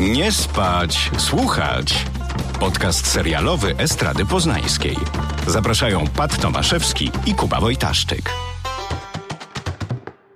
Nie 0.00 0.32
spać, 0.32 1.10
słuchać. 1.18 2.04
Podcast 2.60 3.06
serialowy 3.06 3.74
Estrady 3.78 4.26
Poznańskiej. 4.26 4.96
Zapraszają 5.46 6.04
Pat 6.16 6.40
Tomaszewski 6.40 7.10
i 7.26 7.34
Kuba 7.34 7.60
Wojtaszczyk. 7.60 8.30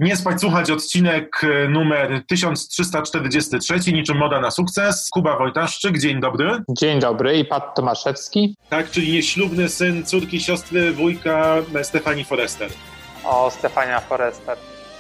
Nie 0.01 0.17
spać, 0.17 0.41
słuchać 0.41 0.71
odcinek 0.71 1.41
e, 1.45 1.69
numer 1.69 2.23
1343, 2.27 3.93
niczym 3.93 4.17
moda 4.17 4.41
na 4.41 4.51
sukces. 4.51 5.09
Kuba 5.11 5.39
Wojtaszczyk, 5.39 5.99
dzień 5.99 6.21
dobry. 6.21 6.63
Dzień 6.69 7.01
dobry 7.01 7.39
i 7.39 7.45
Pat 7.45 7.75
Tomaszewski. 7.75 8.57
Tak, 8.69 8.91
czyli 8.91 9.13
nieślubny 9.13 9.69
syn 9.69 10.05
córki, 10.05 10.41
siostry, 10.41 10.93
wujka 10.93 11.57
Stefanii 11.83 12.25
Forester. 12.25 12.71
O, 13.25 13.51
Stefania 13.51 14.01
Forester. 14.01 14.57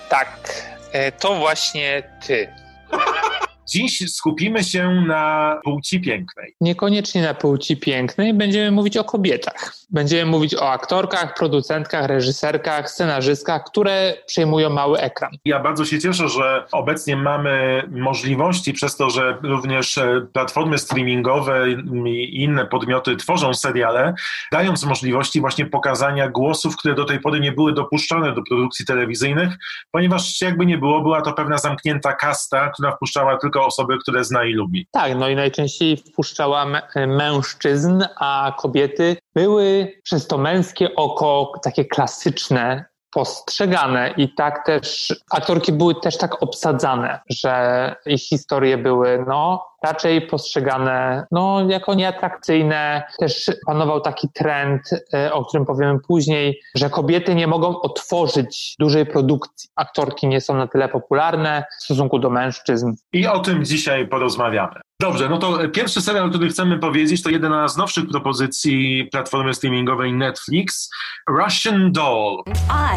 Tak, 0.08 0.54
e, 0.92 1.12
to 1.12 1.34
właśnie 1.34 2.02
ty. 2.26 2.48
Dziś 3.72 4.12
skupimy 4.14 4.64
się 4.64 4.90
na 4.90 5.60
płci 5.64 6.00
pięknej. 6.00 6.54
Niekoniecznie 6.60 7.22
na 7.22 7.34
płci 7.34 7.76
pięknej, 7.76 8.34
będziemy 8.34 8.70
mówić 8.70 8.96
o 8.96 9.04
kobietach. 9.04 9.74
Będziemy 9.90 10.30
mówić 10.30 10.54
o 10.54 10.70
aktorkach, 10.70 11.34
producentkach, 11.34 12.06
reżyserkach, 12.06 12.90
scenarzystkach, 12.90 13.64
które 13.64 14.14
przejmują 14.26 14.70
mały 14.70 14.98
ekran. 14.98 15.30
Ja 15.44 15.60
bardzo 15.60 15.84
się 15.84 15.98
cieszę, 15.98 16.28
że 16.28 16.66
obecnie 16.72 17.16
mamy 17.16 17.82
możliwości, 17.90 18.72
przez 18.72 18.96
to, 18.96 19.10
że 19.10 19.38
również 19.42 19.98
e, 19.98 20.26
platformy 20.32 20.78
streamingowe 20.78 21.70
i 21.70 22.42
inne 22.42 22.66
podmioty 22.66 23.16
tworzą 23.16 23.54
seriale, 23.54 24.14
dając 24.52 24.84
możliwości 24.84 25.40
właśnie 25.40 25.66
pokazania 25.66 26.28
głosów, 26.28 26.76
które 26.76 26.94
do 26.94 27.04
tej 27.04 27.20
pory 27.20 27.40
nie 27.40 27.52
były 27.52 27.72
dopuszczone 27.72 28.34
do 28.34 28.42
produkcji 28.42 28.86
telewizyjnych, 28.86 29.54
ponieważ 29.90 30.40
jakby 30.40 30.66
nie 30.66 30.78
było, 30.78 31.00
była 31.00 31.22
to 31.22 31.32
pewna 31.32 31.58
zamknięta 31.58 32.12
kasta, 32.12 32.70
która 32.70 32.92
wpuszczała 32.96 33.36
tylko 33.36 33.61
osoby, 33.66 33.98
które 33.98 34.24
zna 34.24 34.44
i 34.44 34.52
lubi. 34.52 34.86
Tak, 34.90 35.16
no 35.16 35.28
i 35.28 35.36
najczęściej 35.36 35.96
wpuszczała 35.96 36.66
mężczyzn, 37.06 38.04
a 38.20 38.54
kobiety 38.58 39.16
były 39.34 39.92
przez 40.02 40.26
to 40.26 40.38
męskie 40.38 40.94
oko 40.94 41.52
takie 41.64 41.84
klasyczne, 41.84 42.84
postrzegane 43.12 44.14
i 44.16 44.34
tak 44.34 44.66
też 44.66 45.14
aktorki 45.30 45.72
były 45.72 45.94
też 45.94 46.18
tak 46.18 46.42
obsadzane, 46.42 47.20
że 47.30 47.96
ich 48.06 48.22
historie 48.22 48.78
były 48.78 49.24
no 49.28 49.71
raczej 49.82 50.22
postrzegane 50.22 51.26
no, 51.30 51.66
jako 51.68 51.94
nieatrakcyjne. 51.94 53.02
Też 53.18 53.50
panował 53.66 54.00
taki 54.00 54.28
trend, 54.34 54.82
e, 55.14 55.32
o 55.32 55.44
którym 55.44 55.66
powiemy 55.66 55.98
później, 56.08 56.60
że 56.74 56.90
kobiety 56.90 57.34
nie 57.34 57.46
mogą 57.46 57.80
otworzyć 57.80 58.74
dużej 58.78 59.06
produkcji. 59.06 59.70
Aktorki 59.76 60.26
nie 60.26 60.40
są 60.40 60.54
na 60.54 60.66
tyle 60.66 60.88
popularne 60.88 61.64
w 61.80 61.84
stosunku 61.84 62.18
do 62.18 62.30
mężczyzn. 62.30 62.92
I 63.12 63.26
o 63.26 63.38
tym 63.38 63.64
dzisiaj 63.64 64.08
porozmawiamy. 64.08 64.80
Dobrze, 65.00 65.28
no 65.28 65.38
to 65.38 65.58
pierwszy 65.68 66.02
serial, 66.02 66.26
o 66.26 66.28
którym 66.28 66.48
chcemy 66.48 66.78
powiedzieć, 66.78 67.22
to 67.22 67.30
jedna 67.30 67.68
z 67.68 67.76
nowszych 67.76 68.08
propozycji 68.08 69.08
platformy 69.12 69.54
streamingowej 69.54 70.12
Netflix, 70.12 70.90
Russian 71.28 71.92
Doll. 71.92 72.42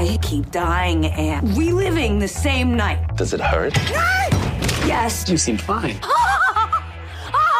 I 0.03 0.19
keep 0.19 0.45
dying 0.51 1.05
and 1.05 1.57
reliving 1.57 2.21
the 2.21 2.27
same 2.27 2.65
night. 2.65 3.17
Does 3.17 3.33
it 3.33 3.41
hurt? 3.41 3.73
Yes. 4.87 5.29
You 5.29 5.37
seem 5.37 5.57
fine. 5.57 5.99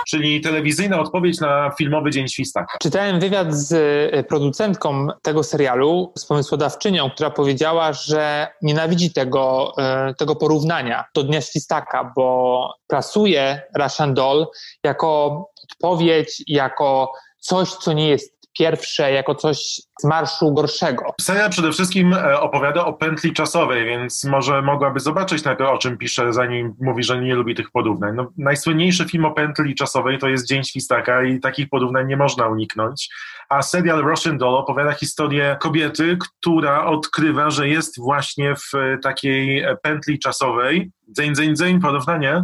czyli 0.07 0.41
telewizyjna 0.41 0.99
odpowiedź 0.99 1.39
na 1.39 1.71
filmowy 1.77 2.11
Dzień 2.11 2.27
Świstaka. 2.27 2.77
Czytałem 2.81 3.19
wywiad 3.19 3.53
z 3.53 3.73
e, 4.13 4.23
producentką 4.23 5.07
tego 5.21 5.43
serialu, 5.43 6.13
z 6.17 6.25
pomysłodawczynią, 6.25 7.09
która 7.09 7.29
powiedziała, 7.29 7.93
że 7.93 8.47
nienawidzi 8.61 9.13
tego, 9.13 9.73
e, 9.77 10.13
tego 10.13 10.35
porównania 10.35 11.05
do 11.13 11.23
Dnia 11.23 11.41
Świstaka, 11.41 12.13
bo 12.15 12.69
plasuje 12.87 13.61
Russian 13.79 14.13
Doll 14.13 14.47
jako 14.83 15.45
odpowiedź, 15.63 16.43
jako 16.47 17.13
coś, 17.39 17.69
co 17.69 17.93
nie 17.93 18.07
jest 18.09 18.34
pierwsze 18.57 19.11
jako 19.11 19.35
coś 19.35 19.57
z 20.01 20.03
marszu 20.03 20.53
gorszego. 20.53 21.13
Serial 21.21 21.49
przede 21.49 21.71
wszystkim 21.71 22.13
e, 22.13 22.39
opowiada 22.39 22.85
o 22.85 22.93
pętli 22.93 23.33
czasowej, 23.33 23.85
więc 23.85 24.23
może 24.23 24.61
mogłaby 24.61 24.99
zobaczyć 24.99 25.43
najpierw 25.43 25.69
o 25.69 25.77
czym 25.77 25.97
pisze, 25.97 26.33
zanim 26.33 26.75
mówi, 26.81 27.03
że 27.03 27.21
nie 27.21 27.35
lubi 27.35 27.55
tych 27.55 27.71
porównań. 27.71 28.15
No, 28.15 28.31
najsłynniejszy 28.37 29.05
film 29.05 29.25
o 29.25 29.31
pętli 29.31 29.75
czasowej 29.75 30.19
to 30.19 30.27
jest 30.27 30.47
Dzień 30.47 30.63
Świstaka 30.63 31.23
i 31.23 31.39
takich 31.39 31.69
porównań 31.69 32.07
nie 32.07 32.17
można 32.17 32.47
uniknąć. 32.47 33.09
A 33.49 33.61
serial 33.61 34.01
Russian 34.01 34.37
Doll 34.37 34.55
opowiada 34.55 34.91
historię 34.91 35.57
kobiety, 35.61 36.17
która 36.19 36.85
odkrywa, 36.85 37.49
że 37.49 37.67
jest 37.67 37.99
właśnie 37.99 38.55
w 38.55 39.01
takiej 39.03 39.65
pętli 39.81 40.19
czasowej. 40.19 40.91
Dzień, 41.07 41.35
dzień, 41.35 41.55
dzień, 41.55 41.79
porównanie 41.79 42.43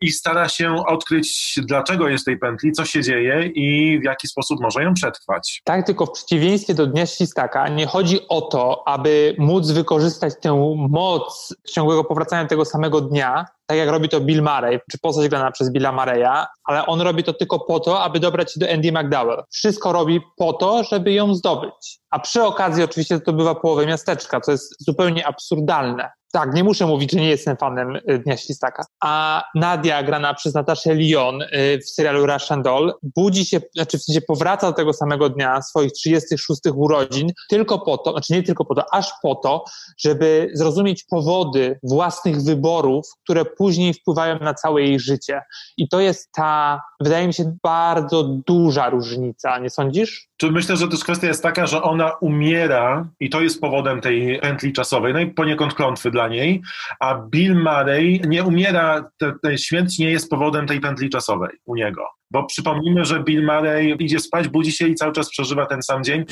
i 0.00 0.12
stara 0.12 0.48
się 0.48 0.74
odkryć, 0.86 1.58
dlaczego 1.62 2.08
jest 2.08 2.24
tej 2.24 2.38
pętli, 2.38 2.72
co 2.72 2.84
się 2.84 3.02
dzieje 3.02 3.46
i 3.46 3.98
w 4.00 4.04
jaki 4.04 4.28
sposób 4.28 4.60
może 4.60 4.82
ją 4.82 4.94
przetrwać. 4.94 5.62
Tak, 5.64 5.86
tylko 5.86 6.06
w 6.06 6.12
przeciwieństwie 6.12 6.74
do 6.74 6.86
Dnia 6.86 7.06
Świstaka 7.06 7.68
nie 7.68 7.86
chodzi 7.86 8.28
o 8.28 8.40
to, 8.40 8.88
aby 8.88 9.34
móc 9.38 9.70
wykorzystać 9.70 10.34
tę 10.40 10.76
moc 10.88 11.54
ciągłego 11.70 12.04
powracania 12.04 12.48
tego 12.48 12.64
samego 12.64 13.00
dnia, 13.00 13.44
tak 13.70 13.78
jak 13.78 13.88
robi 13.88 14.08
to 14.08 14.20
Bill 14.20 14.42
Murray, 14.42 14.78
czy 14.90 14.98
postać 14.98 15.28
grana 15.28 15.50
przez 15.50 15.72
Billa 15.72 15.92
Murraya, 15.92 16.46
ale 16.64 16.86
on 16.86 17.00
robi 17.00 17.24
to 17.24 17.32
tylko 17.32 17.60
po 17.60 17.80
to, 17.80 18.02
aby 18.02 18.20
dobrać 18.20 18.52
się 18.52 18.60
do 18.60 18.72
Andy 18.72 18.92
McDowell. 18.92 19.42
Wszystko 19.50 19.92
robi 19.92 20.20
po 20.36 20.52
to, 20.52 20.84
żeby 20.84 21.12
ją 21.12 21.34
zdobyć. 21.34 22.00
A 22.10 22.18
przy 22.18 22.42
okazji 22.42 22.84
oczywiście 22.84 23.20
to 23.20 23.32
bywa 23.32 23.54
połowę 23.54 23.86
miasteczka, 23.86 24.40
co 24.40 24.52
jest 24.52 24.84
zupełnie 24.84 25.26
absurdalne. 25.26 26.10
Tak, 26.32 26.54
nie 26.54 26.64
muszę 26.64 26.86
mówić, 26.86 27.12
że 27.12 27.18
nie 27.18 27.28
jestem 27.28 27.56
fanem 27.56 27.96
y, 27.96 28.18
Dnia 28.18 28.36
Świstaka. 28.36 28.84
A 29.00 29.44
Nadia, 29.54 30.02
grana 30.02 30.34
przez 30.34 30.54
Nataszę 30.54 30.94
Lyon 30.94 31.42
y, 31.42 31.78
w 31.86 31.90
serialu 31.90 32.26
Russian 32.26 32.62
Doll, 32.62 32.92
budzi 33.16 33.44
się, 33.44 33.60
znaczy 33.74 33.98
w 33.98 34.02
sensie 34.02 34.20
powraca 34.20 34.66
do 34.66 34.72
tego 34.72 34.92
samego 34.92 35.28
dnia 35.28 35.62
swoich 35.62 35.92
36 35.92 36.60
urodzin 36.74 37.32
tylko 37.48 37.78
po 37.78 37.98
to, 37.98 38.12
znaczy 38.12 38.32
nie 38.32 38.42
tylko 38.42 38.64
po 38.64 38.74
to, 38.74 38.94
aż 38.94 39.12
po 39.22 39.34
to, 39.34 39.64
żeby 39.98 40.50
zrozumieć 40.54 41.04
powody 41.04 41.78
własnych 41.82 42.42
wyborów, 42.42 43.06
które 43.24 43.44
później 43.60 43.94
wpływają 43.94 44.38
na 44.38 44.54
całe 44.54 44.82
jej 44.82 45.00
życie. 45.00 45.42
I 45.76 45.88
to 45.88 46.00
jest 46.00 46.32
ta, 46.32 46.80
wydaje 47.00 47.26
mi 47.26 47.34
się, 47.34 47.56
bardzo 47.62 48.22
duża 48.46 48.90
różnica, 48.90 49.58
nie 49.58 49.70
sądzisz? 49.70 50.28
Tu 50.36 50.52
myślę, 50.52 50.76
że 50.76 50.88
też 50.88 51.04
kwestia 51.04 51.26
jest 51.26 51.42
taka, 51.42 51.66
że 51.66 51.82
ona 51.82 52.12
umiera 52.20 53.08
i 53.20 53.30
to 53.30 53.40
jest 53.40 53.60
powodem 53.60 54.00
tej 54.00 54.40
pętli 54.40 54.72
czasowej, 54.72 55.12
no 55.12 55.20
i 55.20 55.26
poniekąd 55.26 55.74
klątwy 55.74 56.10
dla 56.10 56.28
niej, 56.28 56.62
a 57.00 57.14
Bill 57.14 57.54
Murray 57.54 58.20
nie 58.26 58.44
umiera, 58.44 59.10
ten 59.42 59.58
śmierć 59.58 59.98
nie 59.98 60.10
jest 60.10 60.30
powodem 60.30 60.66
tej 60.66 60.80
pętli 60.80 61.10
czasowej 61.10 61.50
u 61.66 61.74
niego. 61.74 62.02
Bo 62.30 62.46
przypomnijmy, 62.46 63.04
że 63.04 63.24
Bill 63.24 63.46
Murray 63.46 63.96
idzie 63.98 64.18
spać, 64.18 64.48
budzi 64.48 64.72
się 64.72 64.88
i 64.88 64.94
cały 64.94 65.12
czas 65.12 65.30
przeżywa 65.30 65.66
ten 65.66 65.82
sam 65.82 66.04
dzień. 66.04 66.24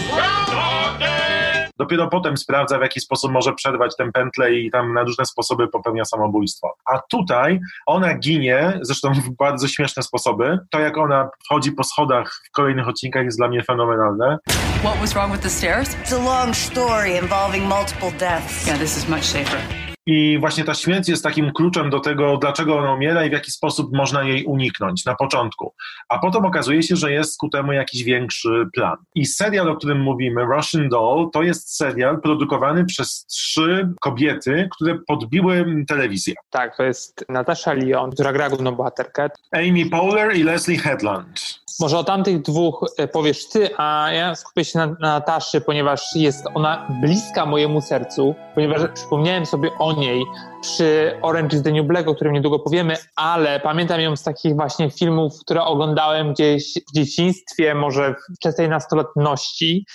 Dopiero 1.79 2.09
potem 2.09 2.37
sprawdza, 2.37 2.79
w 2.79 2.83
jaki 2.83 3.01
sposób 3.01 3.33
może 3.33 3.55
przerwać 3.55 3.97
tę 3.97 4.13
pętlę 4.13 4.55
i 4.55 4.71
tam 4.71 4.95
na 4.95 5.03
różne 5.03 5.25
sposoby 5.27 5.69
popełnia 5.69 6.05
samobójstwo. 6.05 6.75
A 6.85 6.99
tutaj 7.11 7.61
ona 7.87 8.15
ginie, 8.15 8.79
zresztą 8.83 9.13
w 9.13 9.31
bardzo 9.31 9.69
śmieszne 9.69 10.03
sposoby. 10.03 10.59
To, 10.71 10.81
jak 10.81 10.99
ona 10.99 11.31
wchodzi 11.45 11.73
po 11.73 11.85
schodach 11.85 12.41
w 12.49 12.51
kolejnych 12.51 12.89
odcinkach 12.89 13.25
jest 13.25 13.39
dla 13.39 13.49
mnie 13.49 13.63
fenomenalne. 13.63 14.39
What 14.83 14.99
was 15.01 15.15
wrong 15.15 15.33
with 15.33 15.43
the 15.43 15.51
stairs? 15.51 15.97
It's 16.05 16.13
a 16.13 16.25
long 16.25 16.57
story 16.57 17.11
involving 17.23 17.69
multiple 17.69 18.11
deaths. 18.19 18.67
Yeah, 18.67 18.79
this 18.79 18.97
is 18.97 19.09
much 19.09 19.25
safer. 19.25 19.88
I 20.11 20.39
właśnie 20.41 20.65
ta 20.65 20.75
śmierć 20.75 21.09
jest 21.09 21.23
takim 21.23 21.53
kluczem 21.53 21.91
do 21.91 22.01
tego, 22.01 22.37
dlaczego 22.37 22.79
ona 22.79 22.93
umiera 22.93 23.25
i 23.25 23.29
w 23.29 23.33
jaki 23.33 23.51
sposób 23.51 23.93
można 23.93 24.23
jej 24.23 24.45
uniknąć 24.45 25.05
na 25.05 25.15
początku. 25.15 25.75
A 26.09 26.19
potem 26.19 26.45
okazuje 26.45 26.83
się, 26.83 26.97
że 26.97 27.13
jest 27.13 27.39
ku 27.39 27.49
temu 27.49 27.73
jakiś 27.73 28.05
większy 28.05 28.67
plan. 28.75 28.97
I 29.15 29.27
serial, 29.27 29.69
o 29.69 29.77
którym 29.77 30.01
mówimy, 30.01 30.45
Russian 30.45 30.89
Doll, 30.89 31.31
to 31.33 31.43
jest 31.43 31.77
serial 31.77 32.21
produkowany 32.21 32.85
przez 32.85 33.27
trzy 33.27 33.89
kobiety, 34.01 34.69
które 34.73 34.99
podbiły 35.07 35.85
telewizję. 35.89 36.35
Tak, 36.51 36.77
to 36.77 36.83
jest 36.83 37.25
Natasza 37.29 37.73
Lyon, 37.73 38.11
która 38.11 38.33
gra 38.33 38.49
główną 38.49 38.73
bohaterkę. 38.73 39.31
Amy 39.53 39.91
Poehler 39.91 40.37
i 40.37 40.43
Leslie 40.43 40.79
Headland. 40.79 41.61
Może 41.81 41.99
o 41.99 42.05
tamtych 42.05 42.43
dwóch 42.43 42.87
e, 42.99 43.09
powiesz 43.09 43.49
ty, 43.49 43.71
a 43.77 44.13
ja 44.13 44.35
skupię 44.35 44.65
się 44.65 44.79
na, 44.79 44.87
na 44.87 44.95
Nataszy, 45.01 45.61
ponieważ 45.61 46.03
jest 46.15 46.47
ona 46.55 46.89
bliska 47.01 47.47
mojemu 47.47 47.81
sercu, 47.81 48.35
ponieważ 48.55 48.83
przypomniałem 48.95 49.47
sobie 49.47 49.71
o 49.79 49.93
niej 49.93 50.25
przy 50.61 51.19
Orange 51.23 51.57
is 51.57 51.63
the 51.63 51.73
New 51.73 51.87
Black, 51.87 52.09
o 52.09 52.15
którym 52.15 52.33
niedługo 52.33 52.59
powiemy, 52.59 52.97
ale 53.17 53.61
pamiętam 53.61 54.01
ją 54.01 54.17
z 54.17 54.23
takich 54.23 54.55
właśnie 54.55 54.91
filmów, 54.91 55.33
które 55.41 55.63
oglądałem 55.63 56.33
gdzieś 56.33 56.75
w 56.89 56.95
dzieciństwie, 56.95 57.75
może 57.75 58.15
w 58.15 58.37
wczesnej 58.37 58.69
nastoletności 58.69 59.87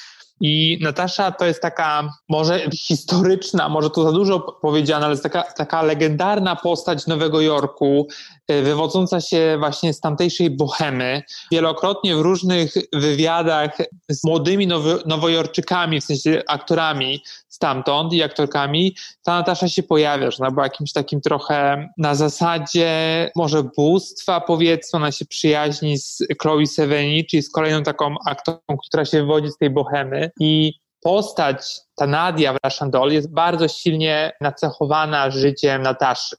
I 0.41 0.77
Natasza 0.81 1.31
to 1.31 1.45
jest 1.45 1.61
taka, 1.61 2.09
może 2.29 2.69
historyczna, 2.87 3.69
może 3.69 3.89
to 3.89 4.03
za 4.03 4.11
dużo 4.11 4.39
powiedziane, 4.39 5.05
ale 5.05 5.13
jest 5.13 5.23
taka, 5.23 5.43
taka 5.43 5.81
legendarna 5.81 6.55
postać 6.55 7.07
Nowego 7.07 7.41
Jorku, 7.41 8.07
e, 8.47 8.61
wywodząca 8.61 9.21
się 9.21 9.55
właśnie 9.59 9.93
z 9.93 9.99
tamtejszej 9.99 10.49
bohemy. 10.49 11.21
Wielokrotnie 11.51 12.15
w 12.15 12.21
różnych 12.21 12.73
wywiadach 12.93 13.77
z 14.09 14.23
młodymi 14.23 14.67
nowo, 14.67 14.89
nowojorczykami, 15.05 16.01
w 16.01 16.03
sensie 16.03 16.43
aktorami 16.47 17.23
stamtąd 17.63 18.13
i 18.13 18.23
aktorkami, 18.23 18.95
ta 19.23 19.33
Natasza 19.33 19.69
się 19.69 19.83
pojawia, 19.83 20.31
że 20.31 20.37
ona 20.39 20.51
była 20.51 20.63
jakimś 20.63 20.93
takim 20.93 21.21
trochę 21.21 21.89
na 21.97 22.15
zasadzie 22.15 22.91
może 23.35 23.63
bóstwa 23.63 24.41
powiedzmy, 24.41 24.97
ona 24.97 25.11
się 25.11 25.25
przyjaźni 25.25 25.97
z 25.97 26.17
Chloe 26.41 26.65
Sevigny, 26.65 27.23
czyli 27.29 27.43
z 27.43 27.51
kolejną 27.51 27.83
taką 27.83 28.15
aktorką, 28.27 28.77
która 28.87 29.05
się 29.05 29.19
wywodzi 29.19 29.51
z 29.51 29.57
tej 29.57 29.69
bohemy 29.69 30.31
i 30.39 30.73
postać, 31.03 31.65
ta 31.95 32.07
Nadia 32.07 32.53
w 32.53 32.57
Russian 32.65 32.91
Doll 32.91 33.11
jest 33.11 33.33
bardzo 33.33 33.67
silnie 33.67 34.31
nacechowana 34.41 35.31
życiem 35.31 35.81
Nataszy. 35.81 36.35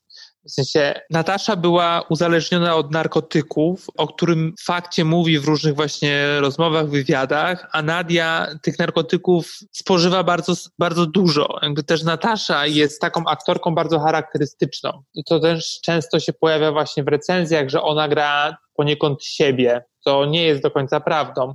W 0.46 0.50
sensie 0.50 1.00
Natasza 1.10 1.56
była 1.56 2.02
uzależniona 2.08 2.76
od 2.76 2.92
narkotyków, 2.92 3.86
o 3.96 4.06
którym 4.06 4.54
fakcie 4.60 5.04
mówi 5.04 5.38
w 5.38 5.44
różnych 5.44 5.74
właśnie 5.74 6.40
rozmowach, 6.40 6.88
wywiadach, 6.88 7.68
a 7.72 7.82
Nadia 7.82 8.46
tych 8.62 8.78
narkotyków 8.78 9.58
spożywa 9.72 10.22
bardzo, 10.22 10.54
bardzo 10.78 11.06
dużo. 11.06 11.58
Jakby 11.62 11.82
też 11.82 12.02
Natasza 12.02 12.66
jest 12.66 13.00
taką 13.00 13.24
aktorką 13.26 13.74
bardzo 13.74 14.00
charakterystyczną. 14.00 15.02
To 15.26 15.40
też 15.40 15.80
często 15.82 16.20
się 16.20 16.32
pojawia 16.32 16.72
właśnie 16.72 17.04
w 17.04 17.08
recenzjach, 17.08 17.68
że 17.68 17.82
ona 17.82 18.08
gra 18.08 18.56
poniekąd 18.76 19.24
siebie. 19.24 19.84
To 20.04 20.24
nie 20.24 20.44
jest 20.44 20.62
do 20.62 20.70
końca 20.70 21.00
prawdą 21.00 21.54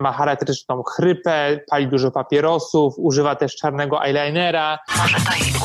ma 0.00 0.12
charakterystyczną 0.12 0.82
chrypę, 0.82 1.60
pali 1.70 1.88
dużo 1.88 2.10
papierosów, 2.10 2.94
używa 2.96 3.36
też 3.36 3.56
czarnego 3.56 4.04
eyelinera. 4.04 4.78
Może 4.98 5.16
to 5.16 5.44
jej. 5.44 5.56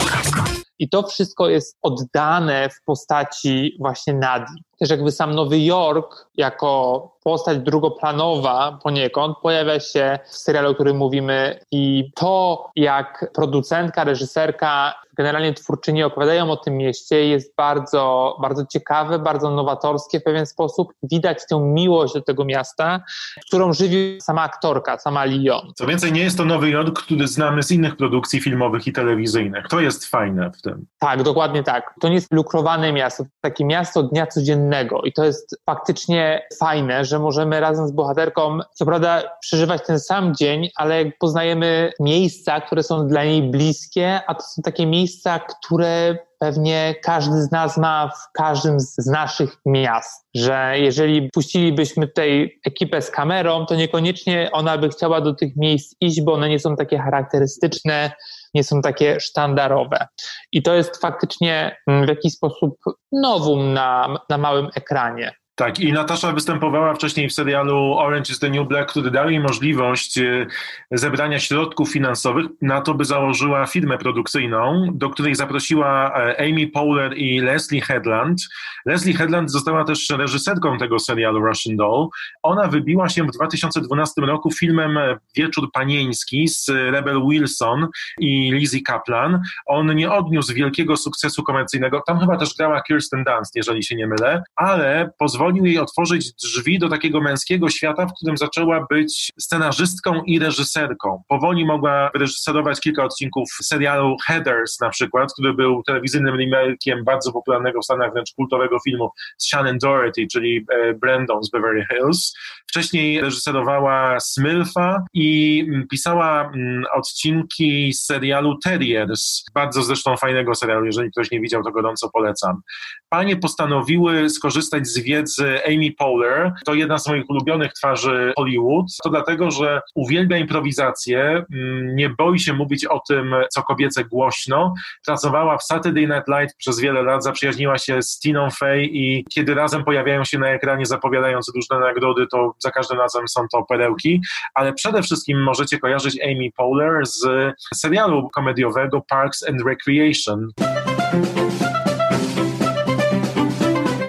I 0.81 0.89
to 0.89 1.03
wszystko 1.03 1.49
jest 1.49 1.77
oddane 1.81 2.69
w 2.69 2.83
postaci 2.85 3.77
właśnie 3.79 4.13
Nadi. 4.13 4.53
Też 4.81 4.89
jakby 4.89 5.11
sam 5.11 5.35
Nowy 5.35 5.59
Jork 5.59 6.27
jako 6.37 7.11
postać 7.23 7.59
drugoplanowa 7.59 8.79
poniekąd 8.83 9.37
pojawia 9.37 9.79
się 9.79 10.19
w 10.25 10.37
serialu, 10.37 10.71
o 10.71 10.73
którym 10.73 10.97
mówimy 10.97 11.59
i 11.71 12.11
to, 12.15 12.69
jak 12.75 13.31
producentka, 13.33 14.03
reżyserka, 14.03 14.93
generalnie 15.17 15.53
twórczyni 15.53 16.03
opowiadają 16.03 16.51
o 16.51 16.57
tym 16.57 16.77
mieście 16.77 17.27
jest 17.27 17.55
bardzo, 17.55 18.35
bardzo 18.41 18.65
ciekawe, 18.65 19.19
bardzo 19.19 19.51
nowatorskie 19.51 20.19
w 20.19 20.23
pewien 20.23 20.45
sposób. 20.45 20.93
Widać 21.03 21.37
tę 21.49 21.59
miłość 21.59 22.13
do 22.13 22.21
tego 22.21 22.45
miasta, 22.45 23.03
którą 23.47 23.73
żywi 23.73 24.17
sama 24.21 24.41
aktorka, 24.41 24.97
sama 24.97 25.25
Lyon. 25.25 25.71
Co 25.75 25.87
więcej, 25.87 26.11
nie 26.11 26.21
jest 26.21 26.37
to 26.37 26.45
Nowy 26.45 26.69
Jork, 26.69 27.01
który 27.01 27.27
znamy 27.27 27.63
z 27.63 27.71
innych 27.71 27.97
produkcji 27.97 28.41
filmowych 28.41 28.87
i 28.87 28.93
telewizyjnych. 28.93 29.67
To 29.69 29.79
jest 29.79 30.05
fajne 30.05 30.51
w 30.51 30.61
tym. 30.61 30.85
Tak, 30.99 31.23
dokładnie 31.23 31.63
tak. 31.63 31.93
To 32.01 32.07
nie 32.07 32.15
jest 32.15 32.33
lukrowane 32.33 32.93
miasto, 32.93 33.23
to 33.23 33.29
takie 33.41 33.65
miasto 33.65 34.03
dnia 34.03 34.27
codziennego 34.27 34.70
i 35.03 35.13
to 35.13 35.25
jest 35.25 35.55
faktycznie 35.65 36.47
fajne, 36.59 37.05
że 37.05 37.19
możemy 37.19 37.59
razem 37.59 37.87
z 37.87 37.91
bohaterką, 37.91 38.59
co 38.73 38.85
prawda, 38.85 39.23
przeżywać 39.41 39.85
ten 39.85 39.99
sam 39.99 40.35
dzień, 40.35 40.69
ale 40.75 41.11
poznajemy 41.19 41.91
miejsca, 41.99 42.61
które 42.61 42.83
są 42.83 43.07
dla 43.07 43.23
niej 43.23 43.43
bliskie, 43.43 44.21
a 44.27 44.35
to 44.35 44.41
są 44.41 44.61
takie 44.61 44.85
miejsca, 44.85 45.39
które 45.39 46.17
pewnie 46.41 46.95
każdy 47.03 47.41
z 47.41 47.51
nas 47.51 47.77
ma 47.77 48.07
w 48.07 48.31
każdym 48.33 48.79
z 48.79 49.05
naszych 49.05 49.57
miast, 49.65 50.27
że 50.35 50.73
jeżeli 50.75 51.29
puścilibyśmy 51.33 52.07
tutaj 52.07 52.59
ekipę 52.65 53.01
z 53.01 53.11
kamerą, 53.11 53.65
to 53.65 53.75
niekoniecznie 53.75 54.49
ona 54.51 54.77
by 54.77 54.89
chciała 54.89 55.21
do 55.21 55.33
tych 55.33 55.55
miejsc 55.55 55.95
iść, 56.01 56.21
bo 56.21 56.33
one 56.33 56.49
nie 56.49 56.59
są 56.59 56.75
takie 56.75 56.97
charakterystyczne, 56.97 58.11
nie 58.53 58.63
są 58.63 58.81
takie 58.81 59.19
sztandarowe. 59.19 60.07
I 60.51 60.63
to 60.63 60.73
jest 60.73 61.01
faktycznie 61.01 61.77
w 61.87 62.07
jakiś 62.07 62.33
sposób 62.33 62.75
nowum 63.11 63.73
na, 63.73 64.17
na 64.29 64.37
małym 64.37 64.69
ekranie. 64.75 65.40
Tak, 65.61 65.79
i 65.79 65.93
Natasza 65.93 66.31
występowała 66.31 66.93
wcześniej 66.93 67.29
w 67.29 67.33
serialu 67.33 67.97
Orange 67.97 68.31
is 68.31 68.39
the 68.39 68.49
New 68.49 68.67
Black, 68.67 68.89
który 68.89 69.11
dał 69.11 69.29
jej 69.29 69.39
możliwość 69.39 70.17
e, 70.17 70.47
zebrania 70.91 71.39
środków 71.39 71.91
finansowych 71.91 72.45
na 72.61 72.81
to, 72.81 72.93
by 72.93 73.05
założyła 73.05 73.65
firmę 73.65 73.97
produkcyjną, 73.97 74.87
do 74.93 75.09
której 75.09 75.35
zaprosiła 75.35 76.11
e, 76.15 76.39
Amy 76.39 76.67
Powler 76.67 77.17
i 77.17 77.39
Leslie 77.39 77.81
Headland. 77.81 78.41
Leslie 78.85 79.13
Headland 79.13 79.51
została 79.51 79.83
też 79.83 80.09
reżyserką 80.09 80.77
tego 80.77 80.99
serialu 80.99 81.45
Russian 81.45 81.75
Doll. 81.75 82.07
Ona 82.43 82.67
wybiła 82.67 83.09
się 83.09 83.23
w 83.23 83.31
2012 83.31 84.21
roku 84.21 84.51
filmem 84.51 84.99
Wieczór 85.35 85.71
Panieński 85.71 86.47
z 86.47 86.69
Rebel 86.69 87.21
Wilson 87.29 87.87
i 88.19 88.51
Lizzie 88.51 88.81
Kaplan. 88.81 89.41
On 89.65 89.95
nie 89.95 90.11
odniósł 90.11 90.53
wielkiego 90.53 90.97
sukcesu 90.97 91.43
komercyjnego. 91.43 92.01
Tam 92.07 92.19
chyba 92.19 92.37
też 92.37 92.55
grała 92.57 92.81
Kirsten 92.81 93.23
Dunst, 93.23 93.55
jeżeli 93.55 93.83
się 93.83 93.95
nie 93.95 94.07
mylę, 94.07 94.43
ale 94.55 95.09
pozwolił 95.19 95.50
pozwolił 95.51 95.65
jej 95.65 95.79
otworzyć 95.79 96.33
drzwi 96.33 96.79
do 96.79 96.89
takiego 96.89 97.21
męskiego 97.21 97.69
świata, 97.69 98.05
w 98.05 98.13
którym 98.13 98.37
zaczęła 98.37 98.85
być 98.89 99.31
scenarzystką 99.39 100.23
i 100.23 100.39
reżyserką. 100.39 101.23
Powoli 101.27 101.65
mogła 101.65 102.11
reżyserować 102.15 102.81
kilka 102.81 103.03
odcinków 103.03 103.49
serialu 103.63 104.15
Headers 104.27 104.79
na 104.79 104.89
przykład, 104.89 105.33
który 105.33 105.53
był 105.53 105.83
telewizyjnym 105.83 106.35
remake'iem 106.35 107.03
bardzo 107.05 107.31
popularnego 107.31 107.81
w 107.81 107.83
Stanach, 107.83 108.13
wręcz 108.13 108.33
kultowego 108.35 108.77
filmu 108.85 109.09
z 109.37 109.47
Shannon 109.47 109.77
Doherty, 109.77 110.27
czyli 110.31 110.65
e, 110.69 110.93
Brandon 110.93 111.43
z 111.43 111.49
Beverly 111.49 111.85
Hills. 111.85 112.33
Wcześniej 112.67 113.21
reżyserowała 113.21 114.19
Smilfa 114.19 115.03
i 115.13 115.63
mm, 115.67 115.87
pisała 115.87 116.51
mm, 116.53 116.83
odcinki 116.93 117.93
serialu 117.93 118.57
Terriers, 118.63 119.43
bardzo 119.53 119.83
zresztą 119.83 120.17
fajnego 120.17 120.55
serialu, 120.55 120.85
jeżeli 120.85 121.11
ktoś 121.11 121.31
nie 121.31 121.39
widział, 121.39 121.63
to 121.63 121.71
gorąco 121.71 122.09
polecam. 122.09 122.61
Panie 123.09 123.37
postanowiły 123.37 124.29
skorzystać 124.29 124.87
z 124.87 124.99
wiedzy 124.99 125.30
Amy 125.39 125.91
Poehler. 125.97 126.51
To 126.65 126.73
jedna 126.73 126.99
z 126.99 127.07
moich 127.07 127.29
ulubionych 127.29 127.73
twarzy 127.73 128.33
Hollywood. 128.37 128.85
To 129.03 129.09
dlatego, 129.09 129.51
że 129.51 129.81
uwielbia 129.95 130.37
improwizację, 130.37 131.45
mm, 131.53 131.95
nie 131.95 132.09
boi 132.09 132.39
się 132.39 132.53
mówić 132.53 132.85
o 132.85 133.01
tym, 133.07 133.35
co 133.53 133.63
kobiece 133.63 134.05
głośno. 134.05 134.73
Pracowała 135.05 135.57
w 135.57 135.63
Saturday 135.63 136.07
Night 136.07 136.27
Live 136.27 136.55
przez 136.57 136.79
wiele 136.79 137.03
lat, 137.03 137.23
zaprzyjaźniła 137.23 137.77
się 137.77 138.01
z 138.01 138.19
Tiną 138.19 138.49
Fey 138.59 138.89
i 138.91 139.25
kiedy 139.33 139.53
razem 139.53 139.83
pojawiają 139.83 140.23
się 140.23 140.39
na 140.39 140.49
ekranie 140.49 140.85
zapowiadając 140.85 141.51
różne 141.55 141.79
nagrody, 141.79 142.27
to 142.31 142.53
za 142.59 142.71
każdym 142.71 142.99
razem 142.99 143.27
są 143.27 143.41
to 143.51 143.63
perełki, 143.63 144.21
ale 144.53 144.73
przede 144.73 145.03
wszystkim 145.03 145.43
możecie 145.43 145.79
kojarzyć 145.79 146.19
Amy 146.23 146.49
Poehler 146.57 147.05
z 147.05 147.27
serialu 147.75 148.29
komediowego 148.29 149.01
Parks 149.09 149.47
and 149.49 149.61
Recreation. 149.65 150.47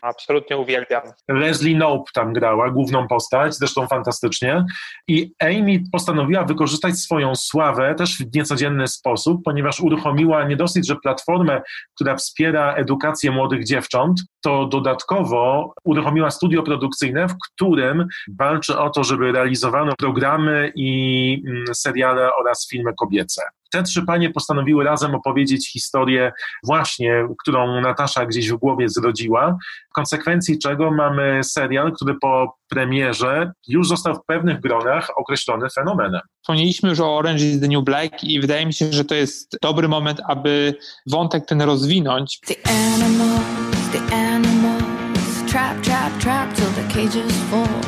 Absolutnie 0.03 0.57
uwielbiam. 0.57 1.03
Leslie 1.29 1.75
Knope 1.75 2.11
tam 2.15 2.33
grała, 2.33 2.71
główną 2.71 3.09
postać, 3.09 3.55
zresztą 3.55 3.87
fantastycznie. 3.87 4.65
I 5.09 5.33
Amy 5.41 5.83
postanowiła 5.93 6.45
wykorzystać 6.45 6.99
swoją 6.99 7.35
sławę 7.35 7.95
też 7.95 8.19
w 8.19 8.37
niecodzienny 8.37 8.89
sposób, 8.89 9.41
ponieważ 9.45 9.81
uruchomiła 9.81 10.45
nie 10.45 10.57
dosyć, 10.57 10.87
że 10.87 10.97
platformę, 10.97 11.63
która 11.95 12.17
wspiera 12.17 12.75
edukację 12.75 13.31
młodych 13.31 13.65
dziewcząt, 13.65 14.21
to 14.41 14.67
dodatkowo 14.67 15.73
uruchomiła 15.85 16.31
studio 16.31 16.63
produkcyjne, 16.63 17.29
w 17.29 17.35
którym 17.47 18.07
walczy 18.39 18.79
o 18.79 18.91
to, 18.91 19.05
żeby 19.05 19.33
realizowano 19.33 19.95
programy 19.99 20.73
i 20.75 21.43
mm, 21.47 21.75
seriale 21.75 22.31
oraz 22.41 22.69
filmy 22.71 22.93
kobiece 22.95 23.43
te 23.73 23.83
trzy 23.83 24.03
panie 24.03 24.31
postanowiły 24.31 24.85
razem 24.85 25.15
opowiedzieć 25.15 25.73
historię 25.73 26.33
właśnie, 26.65 27.27
którą 27.39 27.81
Natasza 27.81 28.27
gdzieś 28.27 28.51
w 28.51 28.57
głowie 28.57 28.89
zrodziła, 28.89 29.57
w 29.91 29.95
konsekwencji 29.95 30.59
czego 30.59 30.91
mamy 30.91 31.45
serial, 31.45 31.93
który 31.93 32.15
po 32.21 32.57
premierze 32.69 33.53
już 33.69 33.89
został 33.89 34.15
w 34.15 34.25
pewnych 34.27 34.61
gronach 34.61 35.09
określony 35.17 35.67
fenomenem. 35.75 36.21
Wspomnieliśmy 36.43 36.89
już 36.89 37.01
o 37.01 37.17
Orange 37.17 37.45
is 37.45 37.61
the 37.61 37.69
New 37.69 37.85
Black 37.85 38.25
i 38.25 38.41
wydaje 38.41 38.67
mi 38.67 38.75
się, 38.75 38.93
że 38.93 39.05
to 39.05 39.15
jest 39.15 39.57
dobry 39.63 39.89
moment, 39.89 40.21
aby 40.29 40.75
wątek 41.07 41.47
ten 41.47 41.63
rozwinąć. 41.63 42.41
The 42.41 42.71
animals, 42.71 43.91
the 43.93 44.17
animals, 44.17 45.51
trap, 45.51 45.81
trap, 45.81 46.19
trap 46.19 46.62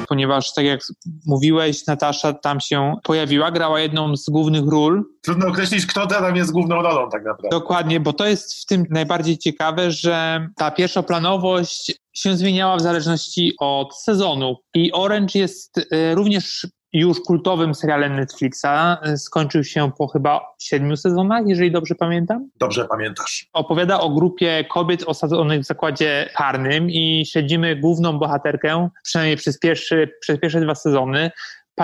Ponieważ, 0.08 0.52
tak 0.52 0.64
jak 0.64 0.80
mówiłeś, 1.26 1.87
Natasza 1.87 2.32
tam 2.32 2.61
się 2.61 2.94
pojawiła, 3.02 3.50
grała 3.50 3.80
jedną 3.80 4.16
z 4.16 4.30
głównych 4.30 4.68
ról. 4.68 5.04
Trudno 5.23 5.46
określić, 5.46 5.87
kto 5.87 6.06
tam 6.06 6.37
jest 6.37 6.52
główną 6.52 6.82
rolą 6.82 7.11
tak 7.11 7.25
naprawdę. 7.25 7.49
Dokładnie, 7.50 8.00
bo 8.00 8.12
to 8.12 8.26
jest 8.26 8.62
w 8.62 8.66
tym 8.66 8.84
najbardziej 8.90 9.38
ciekawe, 9.38 9.90
że 9.90 10.46
ta 10.56 10.70
pierwszoplanowość 10.70 12.00
się 12.14 12.37
zmieniała 12.37 12.76
w 12.76 12.80
zależności 12.80 13.52
od 13.61 13.96
sezonu. 13.96 14.56
I 14.75 14.92
Orange 14.92 15.38
jest 15.38 15.78
y, 15.78 16.14
również 16.14 16.66
już 16.94 17.20
kultowym 17.20 17.74
serialem 17.74 18.16
Netflixa. 18.16 18.98
Skończył 19.16 19.64
się 19.64 19.92
po 19.98 20.08
chyba 20.08 20.54
siedmiu 20.62 20.96
sezonach, 20.96 21.42
jeżeli 21.46 21.72
dobrze 21.72 21.94
pamiętam. 21.94 22.48
Dobrze 22.56 22.84
pamiętasz. 22.84 23.46
Opowiada 23.52 24.00
o 24.00 24.10
grupie 24.10 24.64
kobiet 24.64 25.04
osadzonych 25.06 25.60
w 25.60 25.64
zakładzie 25.64 26.30
karnym 26.36 26.90
i 26.90 27.26
śledzimy 27.26 27.76
główną 27.76 28.18
bohaterkę, 28.18 28.88
przynajmniej 29.04 29.36
przez, 29.36 29.58
pierwszy, 29.58 30.10
przez 30.20 30.40
pierwsze 30.40 30.60
dwa 30.60 30.74
sezony, 30.74 31.30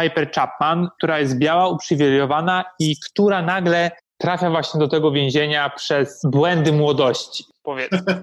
Piper 0.00 0.32
Chapman, 0.32 0.88
która 0.98 1.18
jest 1.18 1.38
biała, 1.38 1.68
uprzywilejowana 1.68 2.64
i 2.78 2.96
która 3.10 3.42
nagle 3.42 3.90
trafia 4.18 4.50
właśnie 4.50 4.80
do 4.80 4.88
tego 4.88 5.12
więzienia 5.12 5.70
przez 5.70 6.20
błędy 6.24 6.72
młodości, 6.72 7.44
powiedzmy. 7.62 7.98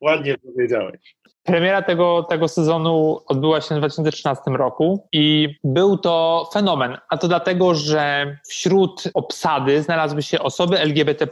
Ładnie 0.00 0.38
powiedziałeś. 0.38 1.16
Premiera 1.42 1.82
tego, 1.82 2.22
tego 2.22 2.48
sezonu 2.48 3.20
odbyła 3.26 3.60
się 3.60 3.74
w 3.74 3.78
2013 3.78 4.42
roku 4.50 5.08
i 5.12 5.48
był 5.64 5.98
to 5.98 6.48
fenomen. 6.52 6.98
A 7.08 7.16
to 7.18 7.28
dlatego, 7.28 7.74
że 7.74 8.36
wśród 8.48 9.02
obsady 9.14 9.82
znalazły 9.82 10.22
się 10.22 10.40
osoby 10.40 10.80
LGBT, 10.80 11.26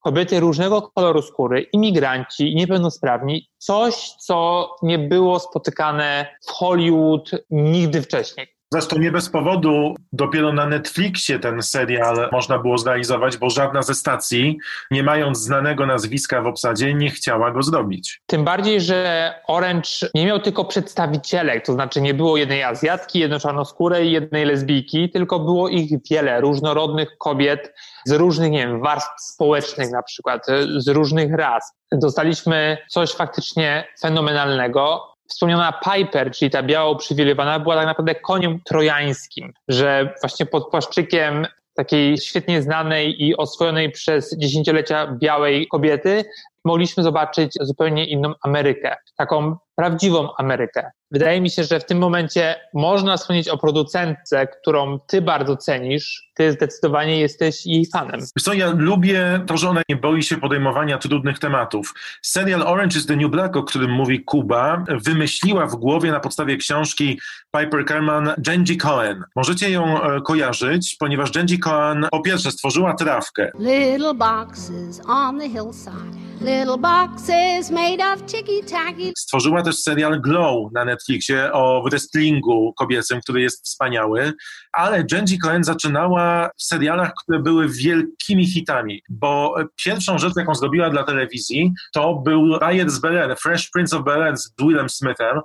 kobiety 0.00 0.40
różnego 0.40 0.82
koloru 0.82 1.22
skóry, 1.22 1.60
imigranci 1.60 2.52
i 2.52 2.56
niepełnosprawni. 2.56 3.48
Coś, 3.58 3.94
co 4.18 4.68
nie 4.82 4.98
było 4.98 5.40
spotykane 5.40 6.26
w 6.46 6.50
Hollywood 6.50 7.30
nigdy 7.50 8.02
wcześniej. 8.02 8.53
Zresztą 8.72 8.98
nie 8.98 9.12
bez 9.12 9.28
powodu 9.28 9.94
dopiero 10.12 10.52
na 10.52 10.66
Netflixie 10.66 11.38
ten 11.38 11.62
serial 11.62 12.28
można 12.32 12.58
było 12.58 12.78
zrealizować, 12.78 13.36
bo 13.36 13.50
żadna 13.50 13.82
ze 13.82 13.94
stacji, 13.94 14.58
nie 14.90 15.02
mając 15.02 15.38
znanego 15.38 15.86
nazwiska 15.86 16.42
w 16.42 16.46
obsadzie, 16.46 16.94
nie 16.94 17.10
chciała 17.10 17.50
go 17.50 17.62
zrobić. 17.62 18.20
Tym 18.26 18.44
bardziej, 18.44 18.80
że 18.80 19.32
Orange 19.46 19.88
nie 20.14 20.26
miał 20.26 20.40
tylko 20.40 20.64
przedstawicielek, 20.64 21.66
to 21.66 21.72
znaczy 21.72 22.00
nie 22.00 22.14
było 22.14 22.36
jednej 22.36 22.62
Azjatki, 22.62 23.18
jednej 23.18 23.40
czarnoskórej, 23.40 24.12
jednej 24.12 24.44
lesbijki, 24.44 25.10
tylko 25.10 25.40
było 25.40 25.68
ich 25.68 25.90
wiele, 26.10 26.40
różnorodnych 26.40 27.18
kobiet 27.18 27.74
z 28.06 28.12
różnych, 28.12 28.50
nie 28.50 28.66
wiem, 28.66 28.80
warstw 28.80 29.20
społecznych 29.20 29.90
na 29.90 30.02
przykład, 30.02 30.46
z 30.76 30.88
różnych 30.88 31.34
ras. 31.34 31.72
Dostaliśmy 31.92 32.78
coś 32.88 33.12
faktycznie 33.12 33.84
fenomenalnego 34.00 35.13
wspomniana 35.28 35.80
Piper, 35.84 36.30
czyli 36.30 36.50
ta 36.50 36.62
biała 36.62 36.90
uprzywilejowana, 36.90 37.58
była 37.58 37.76
tak 37.76 37.86
naprawdę 37.86 38.14
koniem 38.14 38.60
trojańskim, 38.64 39.52
że 39.68 40.14
właśnie 40.22 40.46
pod 40.46 40.70
płaszczykiem 40.70 41.46
takiej 41.76 42.18
świetnie 42.18 42.62
znanej 42.62 43.22
i 43.22 43.36
oswojonej 43.36 43.90
przez 43.90 44.36
dziesięciolecia 44.38 45.06
białej 45.06 45.68
kobiety 45.68 46.24
mogliśmy 46.64 47.02
zobaczyć 47.02 47.52
zupełnie 47.60 48.06
inną 48.06 48.34
Amerykę, 48.42 48.96
taką 49.16 49.56
prawdziwą 49.76 50.28
Amerykę. 50.38 50.90
Wydaje 51.10 51.40
mi 51.40 51.50
się, 51.50 51.64
że 51.64 51.80
w 51.80 51.86
tym 51.86 51.98
momencie 51.98 52.54
można 52.74 53.16
wspomnieć 53.16 53.48
o 53.48 53.58
producentce, 53.58 54.46
którą 54.46 54.98
ty 54.98 55.22
bardzo 55.22 55.56
cenisz. 55.56 56.30
Ty 56.34 56.52
zdecydowanie 56.52 57.20
jesteś 57.20 57.66
jej 57.66 57.86
fanem. 57.86 58.20
Co, 58.40 58.52
ja 58.52 58.72
lubię 58.76 59.40
to, 59.46 59.56
że 59.56 59.68
ona 59.68 59.82
nie 59.88 59.96
boi 59.96 60.22
się 60.22 60.36
podejmowania 60.36 60.98
trudnych 60.98 61.38
tematów. 61.38 61.94
Serial 62.22 62.62
Orange 62.62 62.98
is 62.98 63.06
the 63.06 63.16
New 63.16 63.30
Black, 63.30 63.56
o 63.56 63.62
którym 63.62 63.90
mówi 63.90 64.24
Kuba, 64.24 64.84
wymyśliła 64.88 65.66
w 65.66 65.76
głowie 65.76 66.10
na 66.10 66.20
podstawie 66.20 66.56
książki 66.56 67.20
Piper 67.56 67.84
Kerman 67.84 68.34
Genji 68.38 68.76
Cohen. 68.76 69.24
Możecie 69.36 69.70
ją 69.70 70.02
e, 70.02 70.20
kojarzyć, 70.20 70.96
ponieważ 70.98 71.32
Genji 71.32 71.58
Cohen 71.58 72.06
po 72.10 72.20
pierwsze 72.20 72.50
stworzyła 72.50 72.94
trawkę. 72.94 73.50
Little 73.58 74.14
boxes 74.14 75.00
on 75.08 75.40
the 75.40 75.48
hillside. 75.48 76.24
Little 76.40 76.78
boxes 76.78 77.70
made 77.70 78.14
of 78.14 78.22
ticky-tacky. 78.26 79.12
Stworzyła 79.18 79.62
też 79.64 79.76
serial 79.76 80.20
Glow 80.20 80.72
na 80.72 80.84
Netflixie 80.84 81.52
o 81.52 81.82
wrestlingu 81.82 82.72
kobiecym, 82.76 83.20
który 83.20 83.40
jest 83.42 83.64
wspaniały, 83.64 84.32
ale 84.76 85.04
Jenji 85.12 85.38
Cohen 85.38 85.64
zaczynała 85.64 86.50
w 86.56 86.62
serialach, 86.62 87.12
które 87.22 87.38
były 87.38 87.68
wielkimi 87.68 88.46
hitami, 88.46 89.02
bo 89.08 89.54
pierwszą 89.84 90.18
rzecz, 90.18 90.32
jaką 90.36 90.54
zrobiła 90.54 90.90
dla 90.90 91.04
telewizji, 91.04 91.72
to 91.92 92.14
był 92.14 92.58
Riot 92.58 92.90
z 92.90 92.98
Bel 92.98 93.36
Fresh 93.36 93.70
Prince 93.70 93.94
of 93.94 94.04
Bel 94.04 94.22
Air 94.22 94.36
z 94.36 94.52
Willem 94.60 94.88
Smithem. 94.88 95.40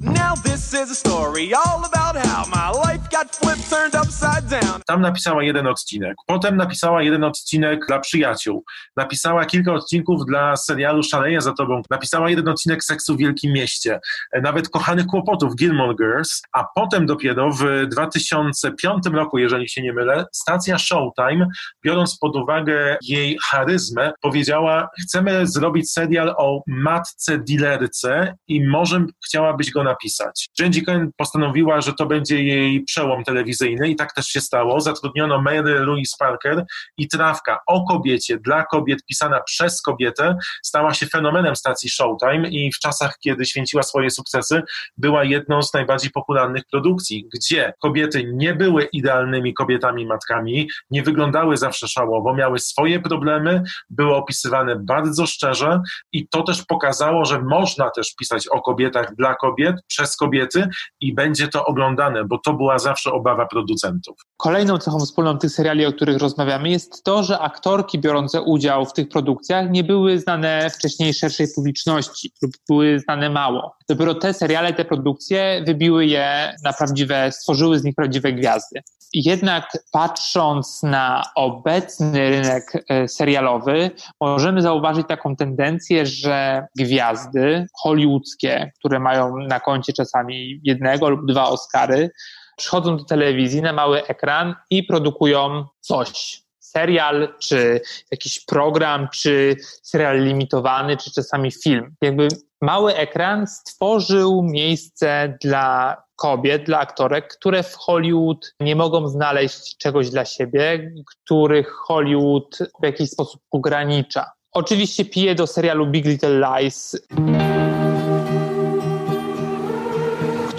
Tam 4.86 5.02
napisała 5.02 5.44
jeden 5.44 5.68
odcinek. 5.68 6.16
Potem 6.28 6.58
napisała 6.58 7.04
jeden 7.04 7.24
odcinek 7.24 7.86
dla 7.88 8.00
przyjaciół. 8.00 8.64
Napisała 8.96 9.46
kilka 9.46 9.74
odcinków 9.74 10.26
dla 10.26 10.58
serialu 10.58 11.04
Szaleje 11.04 11.42
za 11.42 11.54
tobą. 11.54 11.82
Napisała 11.90 12.30
jeden 12.30 12.48
odcinek 12.48 12.84
Seksu 12.84 13.16
w 13.16 13.18
Wielkim 13.18 13.54
Mieście. 13.54 14.00
Nawet 14.42 14.70
Kochanych 14.70 15.06
Kłopotów, 15.06 15.56
Gilmore 15.56 15.96
Girls. 15.96 16.42
A 16.54 16.64
potem 16.76 17.06
dopiero 17.06 17.52
w 17.52 17.88
2005 17.88 19.04
roku, 19.20 19.38
jeżeli 19.38 19.70
się 19.70 19.82
nie 19.82 19.94
mylę, 19.94 20.26
stacja 20.34 20.78
Showtime, 20.78 21.48
biorąc 21.86 22.18
pod 22.18 22.36
uwagę 22.36 22.98
jej 23.02 23.38
charyzmę, 23.50 24.12
powiedziała, 24.22 24.90
chcemy 25.04 25.48
zrobić 25.48 25.92
serial 25.92 26.36
o 26.38 26.62
matce 26.68 27.38
dealerce 27.38 28.36
i 28.48 28.68
może 28.68 29.06
chciałabyś 29.26 29.72
go 29.72 29.84
napisać. 29.84 30.50
Jenny 30.60 30.82
Cohen 30.82 31.12
postanowiła, 31.18 31.82
że 31.82 31.94
to 31.94 32.06
będzie 32.06 32.44
jej 32.44 32.84
przełom 32.84 33.24
telewizyjny 33.24 33.90
i 33.90 33.96
tak 33.96 34.14
też 34.14 34.26
się 34.26 34.42
stało. 34.42 34.82
Zatrudniono 34.82 35.42
Mary 35.42 35.80
Louise 35.80 36.16
Parker 36.20 36.66
i 36.98 37.08
Trawka 37.08 37.60
o 37.68 37.86
kobiecie, 37.86 38.38
dla 38.38 38.66
kobiet, 38.66 39.00
pisana 39.06 39.42
przez 39.42 39.82
kobietę, 39.82 40.38
stała 40.64 40.94
się 40.94 41.08
fenomenem 41.08 41.56
stacji 41.56 41.90
Showtime 41.90 42.50
i 42.50 42.72
w 42.72 42.80
czasach, 42.80 43.18
kiedy 43.24 43.46
święciła 43.46 43.84
swoje 43.84 44.12
sukcesy, 44.12 44.62
była 44.98 45.24
jedną 45.24 45.62
z 45.62 45.74
najbardziej 45.74 46.12
popularnych 46.12 46.64
produkcji, 46.72 47.28
gdzie 47.34 47.74
kobiety 47.82 48.32
nie 48.34 48.54
były 48.54 48.84
idealnymi 49.10 49.54
kobietami, 49.54 50.06
matkami, 50.06 50.70
nie 50.92 51.04
wyglądały 51.04 51.58
zawsze 51.58 51.88
szałowo, 51.88 52.34
miały 52.34 52.60
swoje 52.60 53.00
problemy, 53.00 53.64
były 53.90 54.16
opisywane 54.16 54.76
bardzo 54.76 55.26
szczerze 55.26 55.82
i 56.12 56.28
to 56.28 56.44
też 56.44 56.66
pokazało, 56.66 57.26
że 57.26 57.42
można 57.42 57.90
też 57.90 58.16
pisać 58.16 58.48
o 58.48 58.62
kobietach 58.62 59.16
dla 59.16 59.36
kobiet, 59.36 59.76
przez 59.88 60.16
kobiety 60.16 60.68
i 61.00 61.14
będzie 61.14 61.48
to 61.48 61.66
oglądane, 61.66 62.26
bo 62.26 62.38
to 62.38 62.54
była 62.54 62.80
zawsze 62.80 63.12
obawa 63.12 63.46
producentów. 63.46 64.18
Kolejną 64.38 64.78
cechą 64.78 65.00
wspólną 65.00 65.38
tych 65.38 65.52
seriali, 65.52 65.86
o 65.86 65.94
których 65.94 66.18
rozmawiamy, 66.18 66.70
jest 66.70 67.04
to, 67.04 67.24
że 67.24 67.40
aktorki 67.40 68.00
biorące 68.00 68.42
udział 68.42 68.86
w 68.86 68.94
tych 68.94 69.10
produkcjach 69.10 69.70
nie 69.70 69.84
były 69.84 70.20
znane 70.20 70.70
wcześniej 70.70 71.14
szerszej 71.14 71.48
publiczności 71.56 72.32
lub 72.42 72.52
były 72.70 73.00
znane 73.00 73.30
mało. 73.30 73.76
Dopiero 73.90 74.16
te 74.16 74.34
seriale, 74.34 74.74
te 74.74 74.86
produkcje 74.86 75.64
wybiły 75.66 76.06
je 76.06 76.56
na 76.64 76.74
prawdziwe, 76.74 77.32
stworzyły 77.32 77.80
z 77.80 77.84
nich 77.84 77.96
prawdziwe 77.96 78.34
gwiazdy. 78.34 78.82
Jednak 79.14 79.78
patrząc 79.92 80.84
na 80.84 81.24
obecny 81.36 82.30
rynek 82.30 82.86
e, 82.90 83.08
serialowy, 83.08 83.92
możemy 84.22 84.62
zauważyć 84.62 85.08
taką 85.08 85.36
tendencję, 85.36 86.06
że 86.06 86.68
gwiazdy 86.78 87.68
hollywoodzkie, 87.82 88.72
które 88.80 89.00
mają 89.00 89.38
na 89.38 89.60
koncie 89.60 89.94
czasami 89.94 90.60
jednego 90.64 91.10
lub 91.10 91.26
dwa 91.26 91.50
Oscary, 91.50 92.10
przychodzą 92.58 92.98
do 92.98 93.04
telewizji 93.04 93.62
na 93.62 93.74
mały 93.74 94.08
ekran 94.08 94.56
i 94.70 94.84
produkują 94.84 95.66
coś. 95.80 96.42
Serial, 96.70 97.34
czy 97.40 97.82
jakiś 98.12 98.46
program, 98.46 99.08
czy 99.14 99.56
serial 99.84 100.24
limitowany, 100.24 100.98
czy 100.98 101.12
czasami 101.12 101.52
film. 101.52 101.96
Jakby 102.02 102.28
mały 102.62 102.96
ekran 102.96 103.48
stworzył 103.48 104.44
miejsce 104.44 105.38
dla 105.42 105.98
kobiet, 106.16 106.64
dla 106.64 106.80
aktorek, 106.80 107.34
które 107.34 107.64
w 107.64 107.76
Hollywood 107.76 108.54
nie 108.60 108.76
mogą 108.76 109.08
znaleźć 109.08 109.78
czegoś 109.78 110.10
dla 110.10 110.26
siebie, 110.26 110.92
których 111.06 111.72
Hollywood 111.72 112.58
w 112.82 112.86
jakiś 112.86 113.10
sposób 113.10 113.42
ogranicza. 113.52 114.32
Oczywiście 114.52 115.06
piję 115.06 115.36
do 115.36 115.48
serialu 115.48 115.88
Big 115.88 116.06
Little 116.06 116.40
Lies 116.40 116.98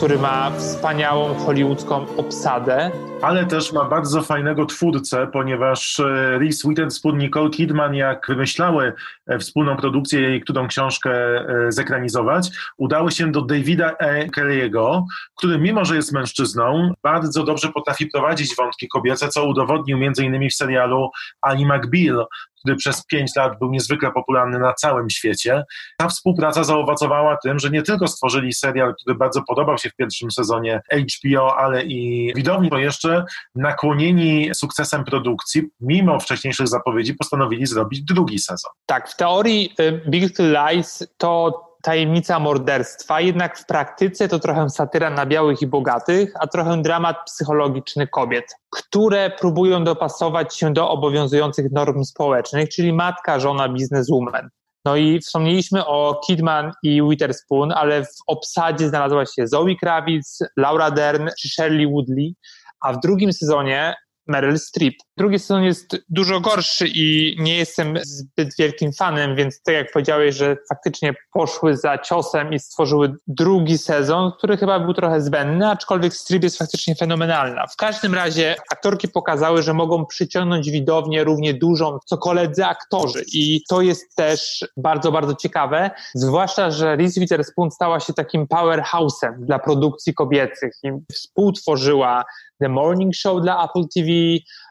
który 0.00 0.18
ma 0.18 0.50
wspaniałą 0.50 1.34
hollywoodzką 1.34 2.06
obsadę. 2.16 2.90
Ale 3.22 3.46
też 3.46 3.72
ma 3.72 3.84
bardzo 3.84 4.22
fajnego 4.22 4.66
twórcę, 4.66 5.26
ponieważ 5.32 6.00
e, 6.00 6.38
Reese 6.38 6.68
Witherspoon, 6.68 7.18
Nicole 7.18 7.50
Kidman, 7.50 7.94
jak 7.94 8.26
wymyślały 8.28 8.92
e, 9.26 9.38
wspólną 9.38 9.76
produkcję 9.76 10.36
i 10.36 10.40
którą 10.40 10.68
książkę 10.68 11.10
e, 11.10 11.72
zekranizować, 11.72 12.50
udały 12.78 13.10
się 13.10 13.32
do 13.32 13.42
Davida 13.42 13.96
E. 13.98 14.26
Kelly'ego, 14.26 15.02
który 15.38 15.58
mimo, 15.58 15.84
że 15.84 15.96
jest 15.96 16.12
mężczyzną, 16.12 16.92
bardzo 17.02 17.44
dobrze 17.44 17.68
potrafi 17.68 18.06
prowadzić 18.06 18.56
wątki 18.56 18.88
kobiece, 18.88 19.28
co 19.28 19.44
udowodnił 19.44 19.98
m.in. 19.98 20.48
w 20.48 20.54
serialu 20.54 21.10
Ali 21.42 21.66
McBeal, 21.66 22.26
który 22.60 22.76
przez 22.76 23.06
pięć 23.06 23.36
lat 23.36 23.58
był 23.58 23.70
niezwykle 23.70 24.12
popularny 24.12 24.58
na 24.58 24.74
całym 24.74 25.10
świecie. 25.10 25.64
Ta 25.98 26.08
współpraca 26.08 26.64
zaowocowała 26.64 27.36
tym, 27.36 27.58
że 27.58 27.70
nie 27.70 27.82
tylko 27.82 28.08
stworzyli 28.08 28.52
serial, 28.52 28.94
który 28.94 29.16
bardzo 29.16 29.42
podobał 29.42 29.78
się 29.78 29.90
w 29.90 29.96
pierwszym 29.96 30.30
sezonie 30.30 30.80
HBO, 30.92 31.56
ale 31.58 31.84
i 31.84 32.32
widowni, 32.36 32.70
to 32.70 32.78
jeszcze 32.78 33.09
nakłonieni 33.54 34.50
sukcesem 34.54 35.04
produkcji, 35.04 35.62
mimo 35.80 36.20
wcześniejszych 36.20 36.68
zapowiedzi, 36.68 37.14
postanowili 37.14 37.66
zrobić 37.66 38.02
drugi 38.02 38.38
sezon. 38.38 38.70
Tak, 38.86 39.08
w 39.08 39.16
teorii 39.16 39.74
y, 39.80 40.02
Big 40.08 40.22
Little 40.22 40.72
Lies 40.72 41.08
to 41.16 41.70
tajemnica 41.82 42.38
morderstwa, 42.38 43.20
jednak 43.20 43.58
w 43.58 43.66
praktyce 43.66 44.28
to 44.28 44.38
trochę 44.38 44.70
satyra 44.70 45.10
na 45.10 45.26
białych 45.26 45.62
i 45.62 45.66
bogatych, 45.66 46.32
a 46.40 46.46
trochę 46.46 46.82
dramat 46.82 47.16
psychologiczny 47.26 48.06
kobiet, 48.06 48.44
które 48.70 49.30
próbują 49.30 49.84
dopasować 49.84 50.56
się 50.56 50.72
do 50.72 50.90
obowiązujących 50.90 51.72
norm 51.72 52.04
społecznych, 52.04 52.68
czyli 52.68 52.92
matka, 52.92 53.40
żona, 53.40 53.68
bizneswoman. 53.68 54.48
No 54.84 54.96
i 54.96 55.20
wspomnieliśmy 55.20 55.86
o 55.86 56.20
Kidman 56.26 56.72
i 56.82 57.02
Witherspoon, 57.10 57.72
ale 57.72 58.04
w 58.04 58.16
obsadzie 58.26 58.88
znalazła 58.88 59.26
się 59.26 59.46
Zoe 59.46 59.74
Kravitz, 59.80 60.38
Laura 60.56 60.90
Dern 60.90 61.28
czy 61.40 61.48
Shirley 61.48 61.86
Woodley, 61.86 62.34
a 62.80 62.92
w 62.92 63.00
drugim 63.00 63.32
sezonie 63.32 63.94
Meryl 64.30 64.58
Streep. 64.58 64.94
Drugi 65.16 65.38
sezon 65.38 65.62
jest 65.62 65.96
dużo 66.08 66.40
gorszy 66.40 66.88
i 66.88 67.36
nie 67.38 67.56
jestem 67.56 67.98
zbyt 68.02 68.48
wielkim 68.58 68.92
fanem, 68.92 69.36
więc 69.36 69.62
tak 69.62 69.74
jak 69.74 69.92
powiedziałeś, 69.92 70.34
że 70.34 70.56
faktycznie 70.68 71.14
poszły 71.32 71.76
za 71.76 71.98
ciosem 71.98 72.52
i 72.52 72.58
stworzyły 72.58 73.14
drugi 73.26 73.78
sezon, 73.78 74.32
który 74.38 74.56
chyba 74.56 74.80
był 74.80 74.94
trochę 74.94 75.20
zbędny, 75.20 75.68
aczkolwiek 75.68 76.14
Streep 76.14 76.42
jest 76.42 76.58
faktycznie 76.58 76.94
fenomenalna. 76.94 77.66
W 77.66 77.76
każdym 77.76 78.14
razie 78.14 78.56
aktorki 78.72 79.08
pokazały, 79.08 79.62
że 79.62 79.74
mogą 79.74 80.06
przyciągnąć 80.06 80.70
widownię 80.70 81.24
równie 81.24 81.54
dużą, 81.54 81.98
co 82.06 82.18
koledzy 82.18 82.64
aktorzy 82.64 83.24
i 83.34 83.60
to 83.68 83.82
jest 83.82 84.16
też 84.16 84.64
bardzo, 84.76 85.12
bardzo 85.12 85.34
ciekawe, 85.34 85.90
zwłaszcza, 86.14 86.70
że 86.70 86.96
Reese 86.96 87.20
Witherspoon 87.20 87.70
stała 87.70 88.00
się 88.00 88.12
takim 88.12 88.46
powerhouse'em 88.46 89.32
dla 89.38 89.58
produkcji 89.58 90.14
kobiecych 90.14 90.72
i 90.82 90.90
współtworzyła 91.12 92.24
The 92.60 92.68
Morning 92.68 93.14
Show 93.14 93.42
dla 93.42 93.64
Apple 93.64 93.84
TV, 93.94 94.08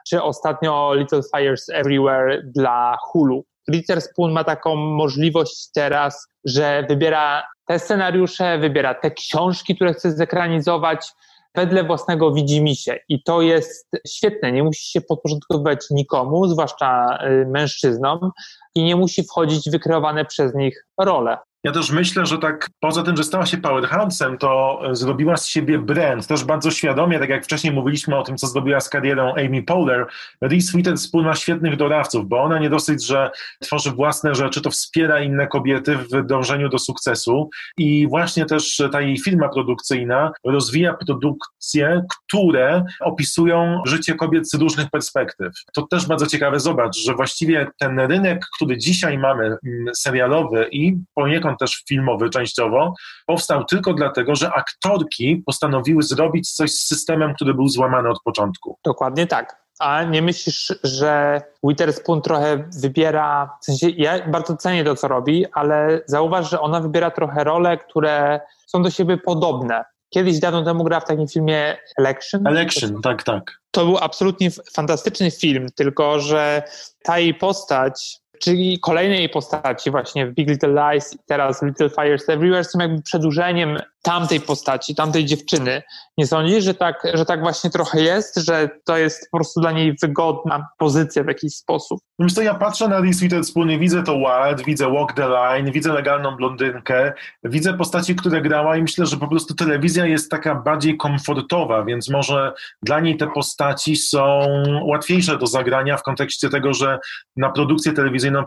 czy 0.07 0.23
ostatnio 0.23 0.93
Little 0.93 1.21
Fires 1.35 1.69
Everywhere 1.69 2.41
dla 2.55 2.97
Hulu. 3.01 3.45
Witherspoon 3.67 4.31
ma 4.31 4.43
taką 4.43 4.75
możliwość 4.75 5.69
teraz, 5.73 6.27
że 6.45 6.85
wybiera 6.89 7.43
te 7.65 7.79
scenariusze, 7.79 8.57
wybiera 8.57 8.93
te 8.93 9.11
książki, 9.11 9.75
które 9.75 9.93
chce 9.93 10.11
zekranizować 10.11 11.11
wedle 11.55 11.83
własnego 11.83 12.33
widzimisię. 12.33 12.99
I 13.09 13.23
to 13.23 13.41
jest 13.41 13.91
świetne. 14.07 14.51
Nie 14.51 14.63
musi 14.63 14.91
się 14.91 15.01
podporządkowywać 15.01 15.85
nikomu, 15.91 16.47
zwłaszcza 16.47 17.19
y, 17.27 17.45
mężczyznom, 17.45 18.31
i 18.75 18.83
nie 18.83 18.95
musi 18.95 19.23
wchodzić 19.23 19.69
w 19.69 19.71
wykreowane 19.71 20.25
przez 20.25 20.55
nich 20.55 20.85
role. 20.99 21.37
Ja 21.63 21.71
też 21.71 21.91
myślę, 21.91 22.25
że 22.25 22.37
tak 22.37 22.69
poza 22.79 23.03
tym, 23.03 23.17
że 23.17 23.23
stała 23.23 23.45
się 23.45 23.57
powerhouse'em, 23.57 24.37
to 24.37 24.81
e, 24.89 24.95
zrobiła 24.95 25.37
z 25.37 25.47
siebie 25.47 25.79
brand, 25.79 26.27
też 26.27 26.43
bardzo 26.43 26.71
świadomie, 26.71 27.19
tak 27.19 27.29
jak 27.29 27.43
wcześniej 27.43 27.73
mówiliśmy 27.73 28.17
o 28.17 28.23
tym, 28.23 28.37
co 28.37 28.47
zrobiła 28.47 28.79
z 28.79 28.89
karierą 28.89 29.33
Amy 29.33 29.63
Poehler. 29.63 30.05
Reese 30.41 30.71
Witherspoon 30.75 31.25
ma 31.25 31.35
świetnych 31.35 31.77
doradców, 31.77 32.27
bo 32.27 32.43
ona 32.43 32.59
nie 32.59 32.69
dosyć, 32.69 33.05
że 33.05 33.31
tworzy 33.61 33.91
własne 33.91 34.35
rzeczy, 34.35 34.61
to 34.61 34.71
wspiera 34.71 35.21
inne 35.21 35.47
kobiety 35.47 35.97
w 35.97 36.25
dążeniu 36.25 36.69
do 36.69 36.79
sukcesu 36.79 37.49
i 37.77 38.07
właśnie 38.07 38.45
też 38.45 38.81
ta 38.91 39.01
jej 39.01 39.19
firma 39.19 39.49
produkcyjna 39.49 40.31
rozwija 40.45 40.93
produkcje, 40.93 42.03
które 42.27 42.85
opisują 42.99 43.81
życie 43.85 44.15
kobiet 44.15 44.49
z 44.51 44.53
różnych 44.53 44.89
perspektyw. 44.89 45.53
To 45.73 45.81
też 45.81 46.07
bardzo 46.07 46.27
ciekawe, 46.27 46.59
zobacz, 46.59 46.97
że 46.97 47.13
właściwie 47.13 47.67
ten 47.79 47.99
rynek, 47.99 48.45
który 48.55 48.77
dzisiaj 48.77 49.17
mamy, 49.17 49.43
mm, 49.45 49.95
serialowy 49.95 50.67
i 50.71 50.97
poniekąd 51.15 51.48
też 51.57 51.83
filmowy 51.87 52.29
częściowo, 52.29 52.93
powstał 53.25 53.65
tylko 53.65 53.93
dlatego, 53.93 54.35
że 54.35 54.51
aktorki 54.53 55.43
postanowiły 55.45 56.03
zrobić 56.03 56.51
coś 56.51 56.71
z 56.71 56.87
systemem, 56.87 57.33
który 57.35 57.53
był 57.53 57.67
złamany 57.67 58.09
od 58.09 58.23
początku. 58.23 58.77
Dokładnie 58.85 59.27
tak. 59.27 59.59
A 59.79 60.03
nie 60.03 60.21
myślisz, 60.21 60.73
że 60.83 61.41
Witherspoon 61.63 62.21
trochę 62.21 62.69
wybiera, 62.81 63.57
w 63.61 63.65
sensie 63.65 63.89
ja 63.89 64.27
bardzo 64.27 64.57
cenię 64.57 64.83
to, 64.83 64.95
co 64.95 65.07
robi, 65.07 65.45
ale 65.53 66.01
zauważ, 66.05 66.49
że 66.49 66.61
ona 66.61 66.79
wybiera 66.79 67.11
trochę 67.11 67.43
role, 67.43 67.77
które 67.77 68.39
są 68.67 68.81
do 68.81 68.89
siebie 68.89 69.17
podobne. 69.17 69.83
Kiedyś 70.09 70.39
dawno 70.39 70.63
temu 70.63 70.83
grała 70.83 71.01
w 71.01 71.05
takim 71.05 71.27
filmie 71.27 71.77
Election. 71.97 72.47
Election, 72.47 73.01
tak, 73.01 73.23
tak. 73.23 73.59
To 73.71 73.85
był 73.85 73.97
absolutnie 73.97 74.49
fantastyczny 74.51 75.31
film, 75.31 75.67
tylko 75.75 76.19
że 76.19 76.63
ta 77.03 77.19
jej 77.19 77.33
postać 77.33 78.19
czyli 78.39 78.79
kolejne 78.79 79.15
jej 79.15 79.29
postaci 79.29 79.91
właśnie 79.91 80.27
w 80.27 80.33
Big 80.33 80.49
Little 80.49 80.93
Lies 80.93 81.13
i 81.13 81.17
teraz 81.27 81.63
Little 81.63 81.89
Fires 81.89 82.29
Everywhere 82.29 82.63
są 82.63 82.79
jakby 82.79 83.01
przedłużeniem 83.01 83.77
tamtej 84.01 84.41
postaci, 84.41 84.95
tamtej 84.95 85.25
dziewczyny. 85.25 85.81
Nie 86.17 86.27
sądzisz, 86.27 86.63
że 86.63 86.73
tak, 86.73 87.07
że 87.13 87.25
tak 87.25 87.41
właśnie 87.41 87.69
trochę 87.69 88.01
jest, 88.01 88.37
że 88.37 88.69
to 88.85 88.97
jest 88.97 89.27
po 89.31 89.37
prostu 89.37 89.61
dla 89.61 89.71
niej 89.71 89.95
wygodna 90.01 90.67
pozycja 90.77 91.23
w 91.23 91.27
jakiś 91.27 91.55
sposób? 91.55 91.99
Wiesz 92.19 92.33
co, 92.33 92.41
ja 92.41 92.53
patrzę 92.53 92.87
na 92.87 93.01
Reese 93.01 93.19
Witherspoon 93.19 93.71
i 93.71 93.79
widzę 93.79 94.03
to 94.03 94.15
Wild, 94.15 94.65
widzę 94.65 94.91
Walk 94.91 95.13
the 95.13 95.29
Line, 95.29 95.71
widzę 95.71 95.93
legalną 95.93 96.35
blondynkę, 96.35 97.13
widzę 97.43 97.73
postaci, 97.73 98.15
które 98.15 98.41
grała 98.41 98.77
i 98.77 98.81
myślę, 98.81 99.05
że 99.05 99.17
po 99.17 99.27
prostu 99.27 99.55
telewizja 99.55 100.05
jest 100.05 100.31
taka 100.31 100.55
bardziej 100.55 100.97
komfortowa, 100.97 101.85
więc 101.85 102.09
może 102.09 102.53
dla 102.81 102.99
niej 102.99 103.17
te 103.17 103.27
postaci 103.27 103.95
są 103.95 104.47
łatwiejsze 104.83 105.37
do 105.37 105.47
zagrania 105.47 105.97
w 105.97 106.03
kontekście 106.03 106.49
tego, 106.49 106.73
że 106.73 106.99
na 107.35 107.49
produkcję 107.49 107.93
telewizyjną 107.93 108.43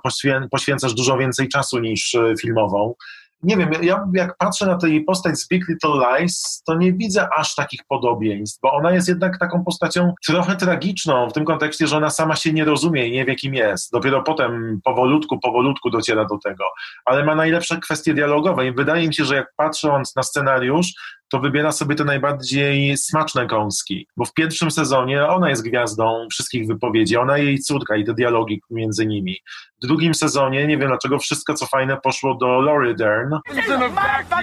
poświęcasz 0.50 0.94
dużo 0.94 1.18
więcej 1.18 1.48
czasu 1.48 1.78
niż 1.78 2.14
e, 2.14 2.34
filmową 2.40 2.94
nie 3.42 3.56
wiem, 3.56 3.70
ja 3.82 4.06
jak 4.14 4.36
patrzę 4.36 4.66
na 4.66 4.78
tę 4.78 4.88
postać 5.06 5.38
z 5.38 5.48
Big 5.48 5.68
Little 5.68 5.90
Lies, 5.90 6.62
to 6.66 6.74
nie 6.74 6.92
widzę 6.92 7.28
aż 7.36 7.54
takich 7.54 7.80
podobieństw, 7.88 8.60
bo 8.60 8.72
ona 8.72 8.90
jest 8.90 9.08
jednak 9.08 9.38
taką 9.38 9.64
postacią 9.64 10.14
trochę 10.26 10.56
tragiczną 10.56 11.28
w 11.28 11.32
tym 11.32 11.44
kontekście, 11.44 11.86
że 11.86 11.96
ona 11.96 12.10
sama 12.10 12.36
się 12.36 12.52
nie 12.52 12.64
rozumie 12.64 13.08
i 13.08 13.12
nie 13.12 13.24
wie, 13.24 13.34
kim 13.34 13.54
jest. 13.54 13.92
Dopiero 13.92 14.22
potem 14.22 14.80
powolutku, 14.84 15.38
powolutku 15.38 15.90
dociera 15.90 16.24
do 16.24 16.38
tego. 16.38 16.64
Ale 17.04 17.24
ma 17.24 17.34
najlepsze 17.34 17.78
kwestie 17.78 18.14
dialogowe 18.14 18.66
i 18.66 18.72
wydaje 18.72 19.08
mi 19.08 19.14
się, 19.14 19.24
że 19.24 19.34
jak 19.34 19.52
patrząc 19.56 20.16
na 20.16 20.22
scenariusz, 20.22 20.92
to 21.32 21.40
wybiera 21.40 21.72
sobie 21.72 21.94
te 21.94 22.04
najbardziej 22.04 22.96
smaczne 22.96 23.46
kąski, 23.46 24.06
bo 24.16 24.24
w 24.24 24.34
pierwszym 24.34 24.70
sezonie 24.70 25.26
ona 25.26 25.50
jest 25.50 25.64
gwiazdą 25.64 26.26
wszystkich 26.30 26.66
wypowiedzi, 26.66 27.16
ona 27.16 27.38
jej 27.38 27.58
córka 27.58 27.96
i 27.96 28.04
te 28.04 28.14
dialogi 28.14 28.62
między 28.70 29.06
nimi. 29.06 29.36
W 29.82 29.86
drugim 29.86 30.14
sezonie, 30.14 30.66
nie 30.66 30.78
wiem 30.78 30.88
dlaczego, 30.88 31.18
wszystko 31.18 31.54
co 31.54 31.66
fajne 31.66 31.96
poszło 31.96 32.34
do 32.34 32.60
Laurie 32.60 32.94
Dern. 32.94 33.34
Oh 33.34 33.40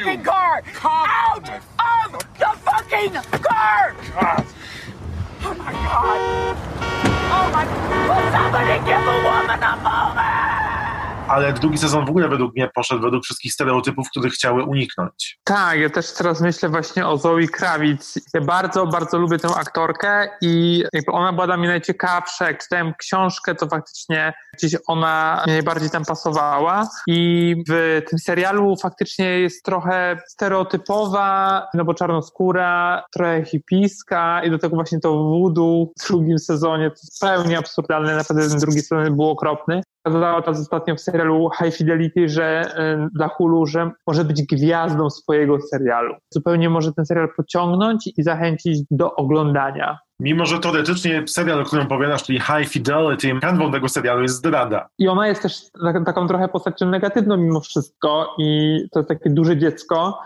my 0.05 0.17
god! 0.17 0.63
Oh 7.31 7.49
my... 7.53 7.65
Will 8.09 8.31
somebody 8.31 8.79
give 8.85 9.07
a 9.07 9.23
woman 9.23 9.63
a 9.63 9.75
moment! 9.75 10.38
Ale 11.29 11.53
drugi 11.53 11.77
sezon 11.77 12.05
w 12.05 12.09
ogóle 12.09 12.29
według 12.29 12.55
mnie 12.55 12.69
poszedł 12.75 13.01
według 13.01 13.23
wszystkich 13.23 13.53
stereotypów, 13.53 14.09
których 14.09 14.33
chciały 14.33 14.63
uniknąć. 14.63 15.39
Tak, 15.43 15.79
ja 15.79 15.89
też 15.89 16.13
teraz 16.13 16.41
myślę 16.41 16.69
właśnie 16.69 17.07
o 17.07 17.17
Zoe 17.17 17.47
Krawic. 17.47 18.19
Ja 18.33 18.41
bardzo, 18.41 18.87
bardzo 18.87 19.17
lubię 19.17 19.39
tę 19.39 19.47
aktorkę 19.55 20.29
i 20.41 20.83
jakby 20.93 21.11
ona 21.11 21.33
była 21.33 21.47
dla 21.47 21.57
mnie 21.57 21.67
najciekawsza. 21.67 22.47
Jak 22.47 22.63
czytałem 22.63 22.93
książkę, 22.93 23.55
to 23.55 23.67
faktycznie 23.67 24.33
gdzieś 24.57 24.75
ona 24.87 25.43
najbardziej 25.47 25.89
tam 25.89 26.05
pasowała 26.05 26.89
i 27.07 27.55
w 27.69 28.01
tym 28.09 28.19
serialu 28.19 28.75
faktycznie 28.81 29.39
jest 29.39 29.65
trochę 29.65 30.21
stereotypowa, 30.27 31.67
no 31.73 31.85
bo 31.85 31.93
czarnoskóra, 31.93 33.03
trochę 33.13 33.45
hipiska 33.45 34.43
i 34.43 34.51
do 34.51 34.59
tego 34.59 34.75
właśnie 34.75 34.99
to 34.99 35.23
voodoo 35.23 35.87
w 35.99 36.07
drugim 36.07 36.39
sezonie, 36.39 36.89
to 36.89 36.95
jest 36.95 37.21
pełnie 37.21 37.57
absurdalne, 37.57 38.15
naprawdę 38.15 38.49
ten 38.49 38.59
drugi 38.59 38.81
sezon 38.81 39.15
był 39.15 39.29
okropny 39.29 39.81
pokazała 40.03 40.41
teraz 40.41 40.61
ostatnio 40.61 40.95
w 40.95 41.01
serialu 41.01 41.49
High 41.59 41.75
Fidelity, 41.75 42.29
że 42.29 42.61
y, 43.05 43.09
dla 43.15 43.27
Hulu, 43.27 43.65
że 43.65 43.91
może 44.07 44.25
być 44.25 44.43
gwiazdą 44.43 45.09
swojego 45.09 45.61
serialu. 45.61 46.15
Zupełnie 46.33 46.69
może 46.69 46.93
ten 46.93 47.05
serial 47.05 47.29
pociągnąć 47.37 48.09
i 48.17 48.23
zachęcić 48.23 48.79
do 48.91 49.15
oglądania. 49.15 49.99
Mimo, 50.19 50.45
że 50.45 50.59
teoretycznie 50.59 51.23
serial, 51.27 51.61
o 51.61 51.63
którym 51.63 51.85
opowiadasz, 51.85 52.23
czyli 52.23 52.39
High 52.39 52.69
Fidelity, 52.69 53.39
kanwą 53.41 53.71
tego 53.71 53.89
serialu 53.89 54.21
jest 54.21 54.35
zdrada. 54.35 54.87
I 54.97 55.07
ona 55.07 55.27
jest 55.27 55.41
też 55.41 55.53
tak, 55.83 56.05
taką 56.05 56.27
trochę 56.27 56.47
postacią 56.47 56.85
negatywną 56.85 57.37
mimo 57.37 57.59
wszystko 57.59 58.35
i 58.37 58.79
to 58.91 58.99
jest 58.99 59.09
takie 59.09 59.29
duże 59.29 59.57
dziecko, 59.57 60.19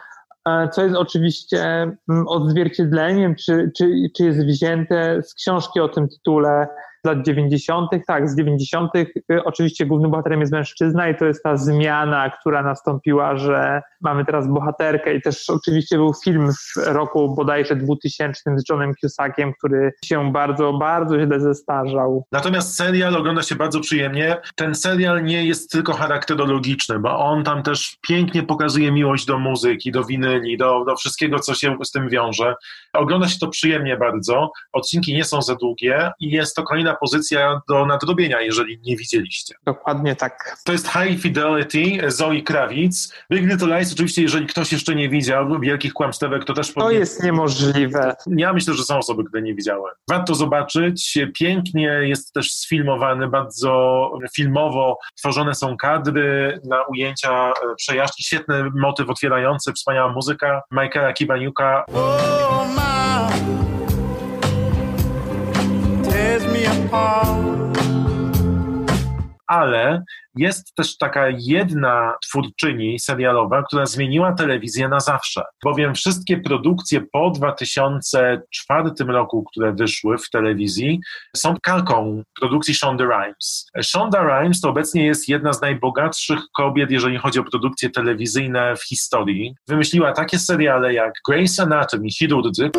e, 0.48 0.70
co 0.70 0.84
jest 0.84 0.96
oczywiście 0.96 1.62
mm, 2.10 2.28
odzwierciedleniem, 2.28 3.36
czy, 3.36 3.72
czy, 3.78 3.92
czy 4.18 4.24
jest 4.24 4.46
wzięte 4.46 5.24
z 5.24 5.34
książki 5.34 5.80
o 5.80 5.90
tym 5.90 6.08
tytule 6.08 6.68
lat 7.06 7.26
90., 7.26 7.92
tak, 8.08 8.30
z 8.30 8.36
90. 8.38 8.96
Y, 8.96 9.14
oczywiście 9.46 9.86
głównym 9.86 10.12
bohaterem 10.12 10.40
jest 10.40 10.52
mężczyzna 10.52 11.10
i 11.10 11.16
to 11.16 11.26
jest 11.26 11.44
ta 11.44 11.58
zmiana, 11.58 12.30
która 12.30 12.64
nastąpiła, 12.64 13.38
że 13.38 13.82
mamy 14.02 14.26
teraz 14.26 14.48
bohaterkę 14.48 15.16
i 15.16 15.22
też 15.22 15.50
oczywiście 15.50 15.98
był 15.98 16.14
film 16.24 16.52
w 16.52 16.88
roku 16.88 17.36
bodajże 17.36 17.76
2000 17.76 18.42
z 18.58 18.70
Johnem 18.70 18.94
Cusackiem, 19.02 19.54
który 19.54 19.92
się 20.06 20.32
bardzo, 20.32 20.74
bardzo 20.74 21.20
źle 21.20 21.40
zestarzał. 21.40 22.26
Natomiast 22.32 22.76
serial 22.76 23.16
ogląda 23.16 23.42
się 23.42 23.56
bardzo 23.56 23.80
przyjemnie. 23.80 24.38
Ten 24.56 24.76
serial 24.76 25.24
nie 25.24 25.46
jest 25.46 25.72
tylko 25.72 25.94
charakterologiczny, 25.94 27.00
bo 27.00 27.20
on 27.20 27.44
tam 27.44 27.64
też 27.64 27.98
pięknie 28.08 28.44
pokazuje 28.44 28.92
miłość 28.92 29.26
do 29.26 29.40
muzyki, 29.40 29.92
do 29.92 30.04
winyli, 30.04 30.58
do, 30.58 30.86
do 30.86 30.96
wszystkiego, 30.96 31.40
co 31.40 31.54
się 31.54 31.78
z 31.84 31.92
tym 31.92 32.10
wiąże. 32.10 32.56
Ogląda 32.94 33.28
się 33.28 33.40
to 33.40 33.48
przyjemnie 33.48 33.98
bardzo. 33.98 34.52
Odcinki 34.74 35.14
nie 35.14 35.24
są 35.24 35.42
za 35.42 35.56
długie 35.56 36.12
i 36.20 36.30
jest 36.30 36.56
to 36.56 36.64
kolejna 36.64 36.93
pozycja 36.96 37.62
do 37.70 37.86
nadrobienia, 37.86 38.42
jeżeli 38.42 38.80
nie 38.86 38.98
widzieliście. 38.98 39.56
Dokładnie 39.66 40.16
tak. 40.16 40.58
To 40.66 40.72
jest 40.72 40.88
High 40.88 41.22
Fidelity, 41.22 42.12
Zoe 42.12 42.42
Krawic. 42.42 43.14
Big 43.32 43.52
Little 43.52 43.78
Lies, 43.78 43.94
oczywiście, 43.94 44.22
jeżeli 44.22 44.46
ktoś 44.48 44.72
jeszcze 44.72 44.96
nie 44.96 45.10
widział 45.10 45.60
Wielkich 45.60 45.94
Kłamstewek, 45.94 46.46
to 46.46 46.54
też 46.54 46.68
To 46.68 46.74
powinien... 46.74 47.00
jest 47.00 47.24
niemożliwe. 47.24 48.16
Ja 48.28 48.54
myślę, 48.54 48.74
że 48.74 48.84
są 48.84 48.98
osoby, 48.98 49.24
które 49.24 49.42
nie 49.42 49.56
widziały. 49.56 49.92
Warto 50.10 50.36
zobaczyć. 50.36 51.18
Pięknie 51.34 51.88
jest 52.02 52.34
też 52.34 52.54
sfilmowany, 52.54 53.28
bardzo 53.28 54.12
filmowo 54.36 54.98
tworzone 55.18 55.56
są 55.56 55.78
kadry 55.78 56.60
na 56.70 56.84
ujęcia 56.84 57.50
e, 57.50 57.76
przejażdżki. 57.76 58.24
Świetny 58.24 58.64
motyw 58.76 59.10
otwierający, 59.10 59.74
wspaniała 59.74 60.12
muzyka 60.12 60.62
Michaela 60.72 61.14
Kibaniuka. 61.14 61.86
Oh, 61.94 62.68
ale 69.48 70.04
jest 70.36 70.76
też 70.76 70.98
taka 70.98 71.26
jedna 71.30 72.14
twórczyni 72.24 73.00
serialowa, 73.00 73.64
która 73.64 73.86
zmieniła 73.86 74.34
telewizję 74.34 74.90
na 74.90 75.00
zawsze. 75.00 75.42
Bowiem 75.64 75.96
wszystkie 75.96 76.38
produkcje 76.38 77.02
po 77.12 77.30
2004 77.30 78.90
roku, 79.08 79.44
które 79.44 79.74
wyszły 79.74 80.18
w 80.18 80.30
telewizji, 80.30 81.00
są 81.36 81.56
kalką 81.64 82.24
produkcji 82.40 82.74
Shonda 82.74 83.04
Rhimes. 83.04 83.66
Shonda 83.82 84.24
Rhimes 84.24 84.62
to 84.62 84.70
obecnie 84.70 85.06
jest 85.06 85.30
jedna 85.30 85.54
z 85.54 85.62
najbogatszych 85.62 86.40
kobiet, 86.56 86.92
jeżeli 86.92 87.18
chodzi 87.18 87.40
o 87.40 87.44
produkcje 87.44 87.90
telewizyjne 87.90 88.76
w 88.76 88.84
historii. 88.84 89.56
Wymyśliła 89.68 90.12
takie 90.12 90.40
seriale 90.40 90.94
jak 90.94 91.14
Grey's 91.30 91.62
Anatomy, 91.62 92.10
Chirurdzy, 92.10 92.72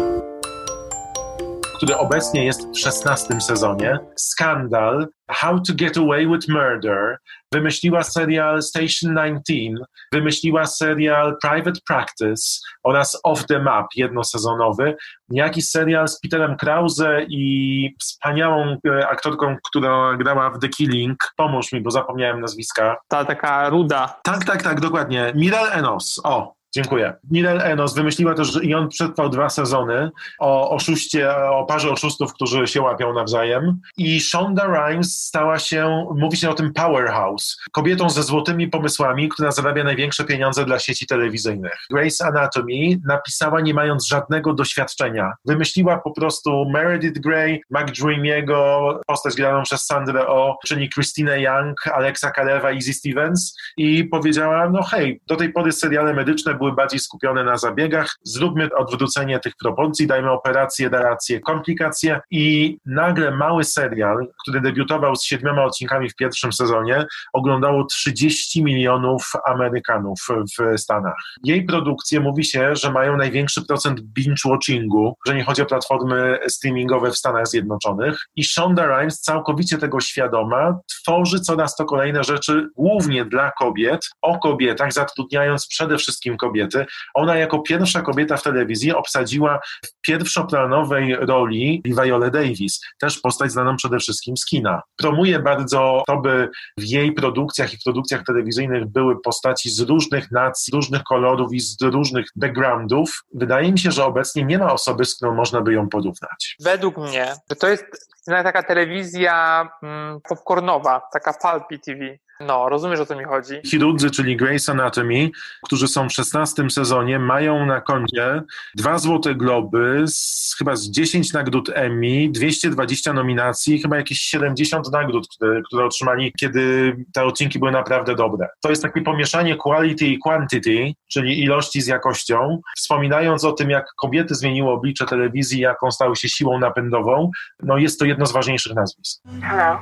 który 1.84 1.98
obecnie 1.98 2.44
jest 2.44 2.68
w 2.68 2.78
16 2.78 3.40
sezonie, 3.40 3.98
Skandal, 4.16 5.06
How 5.30 5.60
to 5.60 5.72
Get 5.74 5.98
Away 5.98 6.26
with 6.26 6.48
Murder, 6.48 7.18
wymyśliła 7.52 8.02
serial 8.02 8.62
Station 8.62 9.16
19, 9.16 9.84
wymyśliła 10.12 10.66
serial 10.66 11.36
Private 11.42 11.80
Practice 11.86 12.42
oraz 12.82 13.20
Off 13.24 13.46
the 13.46 13.58
Map 13.58 13.86
jednosezonowy, 13.96 14.96
jakiś 15.30 15.68
serial 15.68 16.08
z 16.08 16.20
Peterem 16.20 16.56
Krause 16.56 17.22
i 17.28 17.94
wspaniałą 18.00 18.76
e, 18.86 19.08
aktorką, 19.08 19.56
która 19.64 20.16
grała 20.16 20.50
w 20.50 20.58
The 20.58 20.68
Killing. 20.68 21.16
Pomóż 21.36 21.72
mi, 21.72 21.80
bo 21.80 21.90
zapomniałem 21.90 22.40
nazwiska. 22.40 22.96
Ta 23.08 23.24
taka 23.24 23.68
ruda. 23.68 24.20
Tak, 24.22 24.44
tak, 24.44 24.62
tak, 24.62 24.80
dokładnie. 24.80 25.32
Miral 25.34 25.72
Enos. 25.72 26.20
O, 26.24 26.54
Dziękuję. 26.74 27.14
Mirel 27.30 27.60
Enos 27.60 27.94
wymyśliła 27.94 28.34
też, 28.34 28.58
i 28.62 28.74
on 28.74 28.88
przetrwał 28.88 29.28
dwa 29.28 29.48
sezony 29.48 30.10
o 30.38 30.70
oszuście, 30.70 31.36
o 31.36 31.64
parze 31.64 31.90
oszustów, 31.90 32.34
którzy 32.34 32.66
się 32.66 32.82
łapią 32.82 33.12
nawzajem. 33.12 33.80
I 33.96 34.20
Shonda 34.20 34.64
Rhimes 34.64 35.22
stała 35.22 35.58
się, 35.58 36.06
mówi 36.16 36.36
się 36.36 36.50
o 36.50 36.54
tym 36.54 36.72
powerhouse, 36.72 37.56
kobietą 37.72 38.10
ze 38.10 38.22
złotymi 38.22 38.68
pomysłami, 38.68 39.28
która 39.28 39.52
zarabia 39.52 39.84
największe 39.84 40.24
pieniądze 40.24 40.64
dla 40.64 40.78
sieci 40.78 41.06
telewizyjnych. 41.06 41.72
Grace 41.90 42.24
Anatomy 42.26 43.00
napisała 43.06 43.60
nie 43.60 43.74
mając 43.74 44.06
żadnego 44.06 44.54
doświadczenia. 44.54 45.32
Wymyśliła 45.44 45.98
po 45.98 46.10
prostu 46.10 46.64
Meredith 46.70 47.20
Grey, 47.20 47.60
McDreamiego, 47.70 49.00
postać 49.06 49.34
graną 49.34 49.62
przez 49.62 49.84
Sandrę 49.84 50.26
O, 50.26 50.58
czyli 50.66 50.90
Christine 50.90 51.40
Young, 51.40 51.86
Alexa 51.86 52.30
Kalewa, 52.30 52.72
Izzy 52.72 52.94
Stevens 52.94 53.56
i 53.76 54.04
powiedziała, 54.04 54.70
no 54.70 54.82
hej, 54.82 55.20
do 55.26 55.36
tej 55.36 55.52
pory 55.52 55.72
seriale 55.72 56.14
medyczne 56.14 56.54
były 56.54 56.63
były 56.64 56.76
bardziej 56.76 57.00
skupione 57.00 57.44
na 57.44 57.56
zabiegach. 57.56 58.16
Zróbmy 58.22 58.68
odwrócenie 58.76 59.38
tych 59.38 59.52
proporcji, 59.56 60.06
dajmy 60.06 60.30
operacje, 60.30 60.90
daracje, 60.90 61.40
komplikacje 61.40 62.20
i 62.30 62.76
nagle 62.86 63.30
mały 63.30 63.64
serial, 63.64 64.28
który 64.42 64.60
debiutował 64.60 65.16
z 65.16 65.24
siedmioma 65.24 65.64
odcinkami 65.64 66.10
w 66.10 66.16
pierwszym 66.16 66.52
sezonie, 66.52 67.06
oglądało 67.32 67.84
30 67.84 68.64
milionów 68.64 69.32
Amerykanów 69.46 70.20
w 70.58 70.78
Stanach. 70.78 71.16
Jej 71.42 71.64
produkcje 71.64 72.20
mówi 72.20 72.44
się, 72.44 72.76
że 72.76 72.92
mają 72.92 73.16
największy 73.16 73.66
procent 73.66 74.00
binge-watchingu, 74.00 75.12
że 75.26 75.34
nie 75.34 75.44
chodzi 75.44 75.62
o 75.62 75.66
platformy 75.66 76.38
streamingowe 76.48 77.10
w 77.10 77.16
Stanach 77.16 77.46
Zjednoczonych 77.46 78.18
i 78.36 78.44
Shonda 78.44 78.86
Rhimes 78.86 79.20
całkowicie 79.20 79.78
tego 79.78 80.00
świadoma 80.00 80.78
tworzy 80.88 81.40
coraz 81.40 81.76
to 81.76 81.84
kolejne 81.84 82.24
rzeczy 82.24 82.68
głównie 82.76 83.24
dla 83.24 83.50
kobiet, 83.58 84.00
o 84.22 84.38
kobietach, 84.38 84.92
zatrudniając 84.92 85.66
przede 85.66 85.98
wszystkim 85.98 86.36
kobiety 86.36 86.53
kobiety. 86.54 86.86
Ona 87.14 87.36
jako 87.36 87.58
pierwsza 87.58 88.02
kobieta 88.02 88.36
w 88.36 88.42
telewizji 88.42 88.92
obsadziła 88.92 89.60
w 89.84 90.00
pierwszoplanowej 90.00 91.16
roli 91.16 91.82
Viola 91.84 92.30
Davis, 92.30 92.80
też 93.00 93.20
postać 93.20 93.52
znaną 93.52 93.76
przede 93.76 93.98
wszystkim 93.98 94.36
z 94.36 94.44
kina. 94.44 94.82
Promuje 94.96 95.38
bardzo 95.38 96.02
to, 96.06 96.16
by 96.16 96.48
w 96.78 96.84
jej 96.84 97.12
produkcjach 97.12 97.74
i 97.74 97.76
w 97.76 97.82
produkcjach 97.84 98.24
telewizyjnych 98.24 98.86
były 98.86 99.20
postaci 99.20 99.70
z 99.70 99.80
różnych 99.80 100.30
nacji, 100.30 100.72
różnych 100.72 101.02
kolorów 101.02 101.52
i 101.52 101.60
z 101.60 101.76
różnych 101.82 102.26
backgroundów. 102.36 103.24
Wydaje 103.34 103.72
mi 103.72 103.78
się, 103.78 103.90
że 103.90 104.04
obecnie 104.04 104.44
nie 104.44 104.58
ma 104.58 104.72
osoby, 104.72 105.04
z 105.04 105.16
którą 105.16 105.34
można 105.34 105.60
by 105.60 105.72
ją 105.72 105.88
porównać. 105.88 106.56
Według 106.60 106.96
mnie, 106.96 107.32
to 107.60 107.68
jest 107.68 107.84
taka 108.26 108.62
telewizja 108.62 109.68
mm, 109.82 110.20
popcornowa, 110.28 111.02
taka 111.12 111.32
pulpy 111.32 111.78
TV. 111.78 112.23
No, 112.40 112.68
rozumiesz 112.68 113.00
o 113.00 113.06
co 113.06 113.16
mi 113.16 113.24
chodzi. 113.24 113.54
Chirurdzy, 113.66 114.10
czyli 114.10 114.36
Grey's 114.36 114.70
Anatomy, 114.70 115.30
którzy 115.62 115.88
są 115.88 116.08
w 116.08 116.12
16 116.12 116.70
sezonie, 116.70 117.18
mają 117.18 117.66
na 117.66 117.80
koncie 117.80 118.42
dwa 118.74 118.98
Złote 118.98 119.34
Globy, 119.34 120.04
z, 120.06 120.54
chyba 120.58 120.76
z 120.76 120.90
10 120.90 121.32
nagród 121.32 121.70
Emmy, 121.74 122.28
220 122.30 123.12
nominacji, 123.12 123.82
chyba 123.82 123.96
jakieś 123.96 124.20
70 124.20 124.92
nagród, 124.92 125.28
które, 125.28 125.62
które 125.62 125.84
otrzymali, 125.84 126.32
kiedy 126.40 126.96
te 127.12 127.24
odcinki 127.24 127.58
były 127.58 127.72
naprawdę 127.72 128.14
dobre. 128.14 128.48
To 128.60 128.70
jest 128.70 128.82
takie 128.82 129.00
pomieszanie 129.00 129.56
quality 129.56 130.06
i 130.06 130.18
quantity, 130.18 130.92
czyli 131.08 131.42
ilości 131.42 131.82
z 131.82 131.86
jakością. 131.86 132.60
Wspominając 132.76 133.44
o 133.44 133.52
tym, 133.52 133.70
jak 133.70 133.84
kobiety 133.96 134.34
zmieniły 134.34 134.70
oblicze 134.70 135.06
telewizji, 135.06 135.60
jaką 135.60 135.90
stały 135.90 136.16
się 136.16 136.28
siłą 136.28 136.58
napędową, 136.58 137.30
no 137.62 137.78
jest 137.78 137.98
to 137.98 138.04
jedno 138.04 138.26
z 138.26 138.32
ważniejszych 138.32 138.74
nazwisk. 138.74 139.22
Hello. 139.42 139.78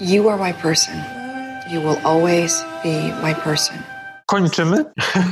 You 0.00 0.28
are 0.28 0.38
my 0.38 0.54
person. 0.54 1.17
You 1.68 1.82
will 1.82 2.00
always 2.02 2.62
be 2.82 3.12
my 3.20 3.34
person. 3.34 3.84
Kończymy? 4.30 4.84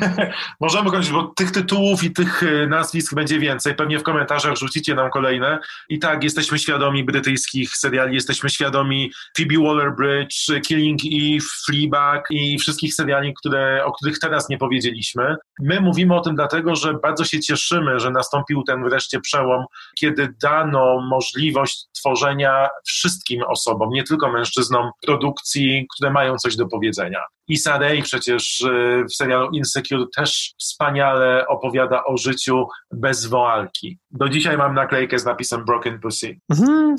Możemy 0.60 0.90
kończyć, 0.90 1.12
bo 1.12 1.22
tych 1.22 1.50
tytułów 1.50 2.04
i 2.04 2.10
tych 2.10 2.42
e, 2.42 2.66
nazwisk 2.66 3.14
będzie 3.14 3.38
więcej. 3.38 3.74
Pewnie 3.74 3.98
w 3.98 4.02
komentarzach 4.02 4.56
rzucicie 4.56 4.94
nam 4.94 5.10
kolejne. 5.10 5.58
I 5.88 5.98
tak, 5.98 6.24
jesteśmy 6.24 6.58
świadomi 6.58 7.04
brytyjskich 7.04 7.76
seriali, 7.76 8.14
jesteśmy 8.14 8.50
świadomi 8.50 9.12
Phoebe 9.36 9.54
Waller-Bridge, 9.54 10.60
Killing 10.66 11.00
Eve, 11.04 11.46
Fleabag 11.66 12.24
i 12.30 12.58
wszystkich 12.58 12.94
seriali, 12.94 13.34
które, 13.34 13.84
o 13.84 13.92
których 13.92 14.18
teraz 14.18 14.48
nie 14.48 14.58
powiedzieliśmy. 14.58 15.36
My 15.60 15.80
mówimy 15.80 16.14
o 16.14 16.20
tym 16.20 16.34
dlatego, 16.34 16.76
że 16.76 16.94
bardzo 16.94 17.24
się 17.24 17.40
cieszymy, 17.40 18.00
że 18.00 18.10
nastąpił 18.10 18.62
ten 18.62 18.84
wreszcie 18.84 19.20
przełom, 19.20 19.64
kiedy 19.98 20.34
dano 20.42 21.00
możliwość 21.10 21.84
tworzenia 21.98 22.68
wszystkim 22.86 23.42
osobom, 23.42 23.90
nie 23.90 24.04
tylko 24.04 24.32
mężczyznom, 24.32 24.90
produkcji, 25.06 25.86
które 25.96 26.10
mają 26.10 26.36
coś 26.36 26.56
do 26.56 26.66
powiedzenia. 26.66 27.20
Issa 27.48 27.78
Rae 27.78 28.02
przecież 28.02 28.60
y, 28.60 28.85
w 29.10 29.14
serialu 29.14 29.50
Insecure 29.50 30.04
też 30.16 30.54
wspaniale 30.58 31.46
opowiada 31.48 32.04
o 32.04 32.16
życiu 32.16 32.66
bez 32.92 33.26
woalki. 33.26 33.98
Do 34.10 34.28
dzisiaj 34.28 34.58
mam 34.58 34.74
naklejkę 34.74 35.18
z 35.18 35.24
napisem 35.24 35.64
Broken 35.64 36.00
Pussy. 36.00 36.38
Mhm. 36.50 36.96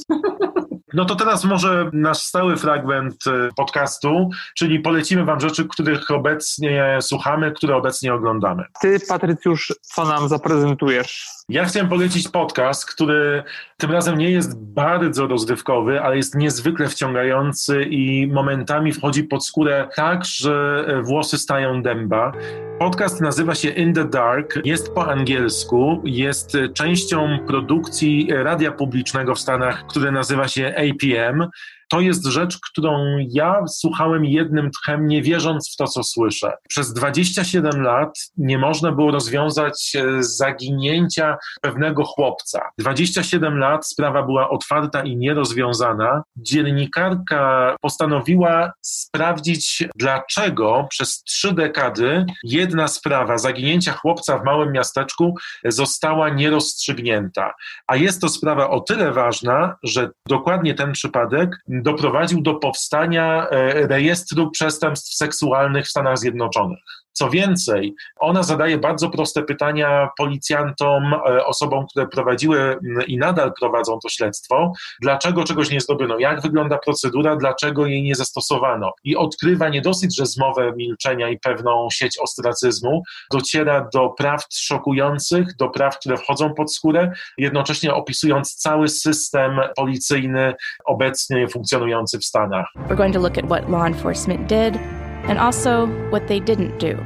No 0.93 1.05
to 1.05 1.15
teraz 1.15 1.45
może 1.45 1.89
nasz 1.93 2.17
stały 2.17 2.57
fragment 2.57 3.27
y, 3.27 3.49
podcastu, 3.55 4.29
czyli 4.57 4.79
polecimy 4.79 5.25
Wam 5.25 5.39
rzeczy, 5.39 5.67
których 5.67 6.11
obecnie 6.11 6.97
słuchamy, 7.01 7.51
które 7.51 7.75
obecnie 7.75 8.13
oglądamy. 8.13 8.63
Ty, 8.81 8.97
Patrycjusz, 9.09 9.73
co 9.81 10.05
nam 10.05 10.29
zaprezentujesz? 10.29 11.27
Ja 11.49 11.65
chciałem 11.65 11.89
polecić 11.89 12.29
podcast, 12.29 12.85
który 12.85 13.43
tym 13.77 13.91
razem 13.91 14.17
nie 14.17 14.31
jest 14.31 14.59
bardzo 14.59 15.27
rozrywkowy, 15.27 16.01
ale 16.01 16.17
jest 16.17 16.35
niezwykle 16.35 16.87
wciągający 16.89 17.83
i 17.83 18.27
momentami 18.27 18.93
wchodzi 18.93 19.23
pod 19.23 19.45
skórę 19.45 19.89
tak, 19.95 20.25
że 20.25 20.85
włosy 21.03 21.37
stają 21.37 21.76
dęba. 21.81 22.31
Podcast 22.79 23.21
nazywa 23.21 23.55
się 23.55 23.69
In 23.69 23.93
the 23.93 24.05
Dark, 24.05 24.59
jest 24.65 24.93
po 24.93 25.11
angielsku, 25.11 26.01
jest 26.05 26.57
częścią 26.73 27.39
produkcji 27.47 28.29
radia 28.31 28.71
publicznego 28.71 29.35
w 29.35 29.39
Stanach, 29.39 29.87
które 29.87 30.11
nazywa 30.11 30.47
się 30.47 30.75
APM 30.77 31.47
to 31.89 31.99
jest 31.99 32.25
rzecz, 32.25 32.57
którą 32.71 33.17
ja 33.29 33.67
słuchałem 33.67 34.25
jednym 34.25 34.71
tchem, 34.71 35.07
nie 35.07 35.21
wierząc 35.21 35.73
w 35.73 35.75
to, 35.75 35.87
co 35.87 36.03
słyszę. 36.03 36.53
Przez 36.69 36.93
27 36.93 37.81
lat 37.81 38.19
nie 38.37 38.57
można 38.57 38.91
było 38.91 39.11
rozwiązać 39.11 39.93
e, 39.95 40.23
zaginięcia 40.23 41.37
pewnego 41.61 42.03
chłopca. 42.03 42.69
27 42.77 43.57
lat 43.57 43.87
sprawa 43.87 44.23
była 44.23 44.49
otwarta 44.49 45.03
i 45.03 45.17
nierozwiązana. 45.17 46.23
Dziennikarka 46.35 47.75
postanowiła 47.81 48.71
sprawdzić, 48.81 49.83
dlaczego 49.95 50.87
przez 50.89 51.23
trzy 51.23 51.53
dekady 51.53 52.25
jedna 52.43 52.87
sprawa 52.87 53.37
zaginięcia 53.37 53.93
chłopca 53.93 54.37
w 54.37 54.43
małym 54.43 54.71
miasteczku 54.71 55.35
została 55.65 56.29
nierozstrzygnięta. 56.29 57.53
A 57.87 57.95
jest 57.95 58.21
to 58.21 58.29
sprawa 58.29 58.69
o 58.69 58.79
tyle 58.79 59.11
ważna, 59.11 59.75
że 59.83 60.09
dokładnie 60.27 60.73
ten 60.73 60.91
przypadek 60.91 61.57
doprowadził 61.83 62.41
do 62.41 62.55
powstania 62.55 63.49
e, 63.49 63.87
rejestru 63.87 64.51
przestępstw 64.51 65.13
seksualnych 65.13 65.85
w 65.85 65.89
Stanach 65.89 66.17
Zjednoczonych. 66.17 66.79
Co 67.17 67.29
więcej, 67.29 67.95
ona 68.19 68.43
zadaje 68.43 68.77
bardzo 68.77 69.09
proste 69.09 69.43
pytania 69.43 70.09
policjantom, 70.17 71.13
e, 71.13 71.45
osobom, 71.45 71.87
które 71.87 72.07
prowadziły 72.07 72.59
mm, 72.59 73.07
i 73.07 73.17
nadal 73.17 73.53
prowadzą 73.59 73.99
to 74.03 74.09
śledztwo, 74.09 74.73
dlaczego 75.01 75.43
czegoś 75.43 75.71
nie 75.71 75.81
zrobiono, 75.81 76.19
jak 76.19 76.41
wygląda 76.41 76.77
procedura, 76.77 77.35
dlaczego 77.35 77.85
jej 77.85 78.03
nie 78.03 78.15
zastosowano. 78.15 78.93
I 79.03 79.15
odkrywa 79.15 79.69
nie 79.69 79.81
dosyć, 79.81 80.17
że 80.17 80.25
zmowę 80.25 80.73
milczenia 80.75 81.29
i 81.29 81.39
pewną 81.39 81.87
sieć 81.91 82.17
ostracyzmu, 82.19 83.03
dociera 83.31 83.89
do 83.93 84.09
prawd 84.09 84.55
szokujących, 84.55 85.55
do 85.55 85.69
prawd, 85.69 85.99
które 85.99 86.17
wchodzą 86.17 86.53
pod 86.53 86.73
skórę, 86.73 87.11
jednocześnie 87.37 87.93
opisując 87.93 88.55
cały 88.55 88.87
system 88.87 89.59
policyjny 89.75 90.53
obecnie 90.85 91.47
funkcjonujący 91.47 92.19
w 92.19 92.25
Stanach. 92.25 92.67
We're 92.75 92.95
going 92.95 93.13
to 93.13 93.19
look 93.19 93.37
at 93.37 93.45
what 93.45 93.69
law 93.69 93.87
enforcement 93.87 94.47
did 94.49 94.96
and 95.23 95.39
also 95.39 95.87
what 96.09 96.27
they 96.27 96.39
didn't 96.39 96.79
do. 96.79 96.97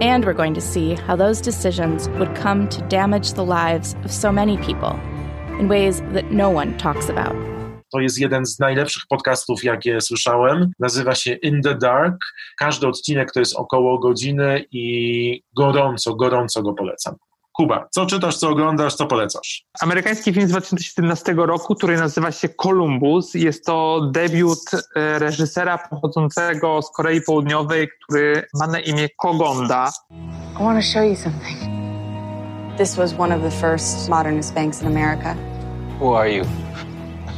And 0.00 0.24
we're 0.24 0.34
going 0.34 0.54
to 0.54 0.60
see 0.60 0.94
how 0.94 1.16
those 1.16 1.40
decisions 1.40 2.08
would 2.18 2.34
come 2.34 2.68
to 2.68 2.82
damage 2.88 3.32
the 3.32 3.44
lives 3.44 3.94
of 4.04 4.12
so 4.12 4.30
many 4.30 4.58
people 4.58 4.98
in 5.58 5.68
ways 5.68 6.00
that 6.12 6.30
no 6.30 6.50
one 6.50 6.76
talks 6.76 7.08
about. 7.08 7.34
To 7.92 8.00
jest 8.00 8.18
jeden 8.18 8.46
z 8.46 8.58
najlepszych 8.58 9.02
podcastów, 9.08 9.64
jakie 9.64 10.00
słyszałem. 10.00 10.70
Nazywa 10.78 11.14
się 11.14 11.32
In 11.32 11.62
the 11.62 11.74
Dark. 11.74 12.16
Każdy 12.58 12.86
odcinek 12.86 13.32
to 13.32 13.40
jest 13.40 13.56
około 13.56 13.98
godziny 13.98 14.64
i 14.72 15.42
gorąco, 15.56 16.14
gorąco 16.14 16.62
go 16.62 16.74
polecam. 16.74 17.14
Kuba, 17.56 17.88
co 17.90 18.06
czytasz, 18.06 18.36
co 18.36 18.48
oglądasz, 18.48 18.94
co 18.94 19.06
polecasz? 19.06 19.64
Amerykański 19.80 20.32
film 20.32 20.48
z 20.48 20.50
2017 20.50 21.34
roku, 21.36 21.74
który 21.74 21.96
nazywa 21.96 22.32
się 22.32 22.48
Columbus. 22.48 23.34
Jest 23.34 23.66
to 23.66 24.00
debiut 24.10 24.58
e, 24.74 25.18
reżysera 25.18 25.78
pochodzącego 25.78 26.82
z 26.82 26.90
Korei 26.90 27.20
Południowej, 27.20 27.88
który 28.02 28.46
ma 28.54 28.66
na 28.66 28.80
imię 28.80 29.08
Kogonda. 29.18 29.92
I 30.60 30.62
want 30.62 30.84
to 30.84 30.92
show 30.92 31.04
you 31.04 31.16
something. 31.16 31.58
This 32.78 32.96
was 32.96 33.14
one 33.18 33.36
of 33.36 33.42
the 33.42 33.50
first 33.50 34.08
modernist 34.08 34.54
banks 34.54 34.82
in 34.82 34.86
America. 34.86 35.36
Who 36.00 36.16
are 36.16 36.32
you? 36.32 36.44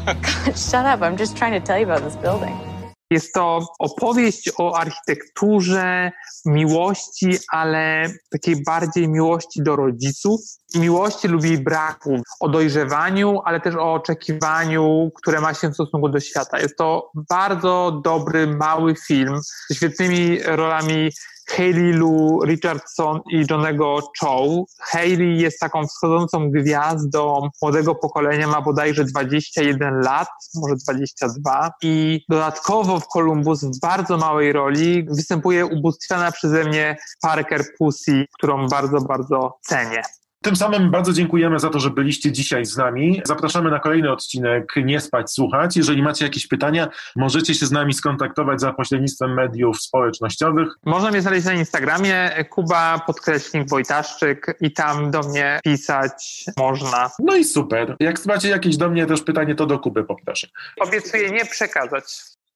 God, 0.06 0.58
shut 0.70 0.86
up. 0.86 1.02
I'm 1.02 1.18
just 1.18 1.36
trying 1.36 1.60
to 1.60 1.66
tell 1.66 1.78
you 1.78 1.92
about 1.92 2.02
this 2.02 2.16
building. 2.16 2.67
Jest 3.10 3.32
to 3.34 3.66
opowieść 3.78 4.50
o 4.58 4.76
architekturze, 4.78 6.12
miłości, 6.46 7.38
ale 7.52 8.12
takiej 8.30 8.62
bardziej 8.62 9.08
miłości 9.08 9.62
do 9.62 9.76
rodziców, 9.76 10.40
miłości 10.74 11.28
lub 11.28 11.44
jej 11.44 11.58
braku, 11.58 12.22
o 12.40 12.48
dojrzewaniu, 12.48 13.40
ale 13.44 13.60
też 13.60 13.74
o 13.74 13.92
oczekiwaniu, 13.92 15.10
które 15.14 15.40
ma 15.40 15.54
się 15.54 15.68
w 15.68 15.74
stosunku 15.74 16.08
do 16.08 16.20
świata. 16.20 16.58
Jest 16.60 16.76
to 16.76 17.10
bardzo 17.30 18.00
dobry, 18.04 18.46
mały 18.46 18.94
film 19.06 19.40
ze 19.68 19.74
świetnymi 19.74 20.38
rolami 20.42 21.10
Hayley 21.48 21.92
Lou 21.92 22.44
Richardson 22.44 23.20
i 23.30 23.44
Johnego 23.50 23.98
Chow. 24.20 24.66
Hayley 24.78 25.38
jest 25.38 25.60
taką 25.60 25.86
wschodzącą 25.86 26.50
gwiazdą 26.50 27.48
młodego 27.62 27.94
pokolenia, 27.94 28.46
ma 28.46 28.62
bodajże 28.62 29.04
21 29.04 30.00
lat, 30.00 30.28
może 30.54 30.74
22 30.76 31.70
i 31.82 32.24
dodatkowo 32.28 33.00
w 33.00 33.06
Columbus 33.06 33.64
w 33.64 33.80
bardzo 33.80 34.18
małej 34.18 34.52
roli 34.52 35.06
występuje 35.10 35.66
ubóstwiana 35.66 36.32
przeze 36.32 36.64
mnie 36.64 36.96
Parker 37.22 37.64
Pussy, 37.78 38.26
którą 38.38 38.68
bardzo, 38.68 39.00
bardzo 39.00 39.58
cenię. 39.62 40.02
Tym 40.42 40.56
samym 40.56 40.90
bardzo 40.90 41.12
dziękujemy 41.12 41.58
za 41.58 41.70
to, 41.70 41.80
że 41.80 41.90
byliście 41.90 42.32
dzisiaj 42.32 42.64
z 42.64 42.76
nami. 42.76 43.22
Zapraszamy 43.24 43.70
na 43.70 43.78
kolejny 43.78 44.12
odcinek 44.12 44.72
Nie 44.76 45.00
spać, 45.00 45.32
słuchać. 45.32 45.76
Jeżeli 45.76 46.02
macie 46.02 46.24
jakieś 46.24 46.46
pytania, 46.46 46.88
możecie 47.16 47.54
się 47.54 47.66
z 47.66 47.72
nami 47.72 47.94
skontaktować 47.94 48.60
za 48.60 48.72
pośrednictwem 48.72 49.34
mediów 49.34 49.82
społecznościowych. 49.82 50.68
Można 50.84 51.10
mnie 51.10 51.22
znaleźć 51.22 51.46
na 51.46 51.52
Instagramie 51.52 52.44
Kuba 52.50 52.98
podkreśnik 53.06 53.68
Wojtaszczyk 53.68 54.56
i 54.60 54.72
tam 54.72 55.10
do 55.10 55.20
mnie 55.20 55.60
pisać 55.64 56.44
można. 56.56 57.10
No 57.18 57.36
i 57.36 57.44
super. 57.44 57.96
Jak 58.00 58.26
macie 58.26 58.48
jakieś 58.48 58.76
do 58.76 58.90
mnie 58.90 59.06
też 59.06 59.22
pytanie, 59.22 59.54
to 59.54 59.66
do 59.66 59.78
Kuby 59.78 60.04
poproszę. 60.04 60.46
Obiecuję 60.80 61.30
nie 61.30 61.44
przekazać. 61.44 62.04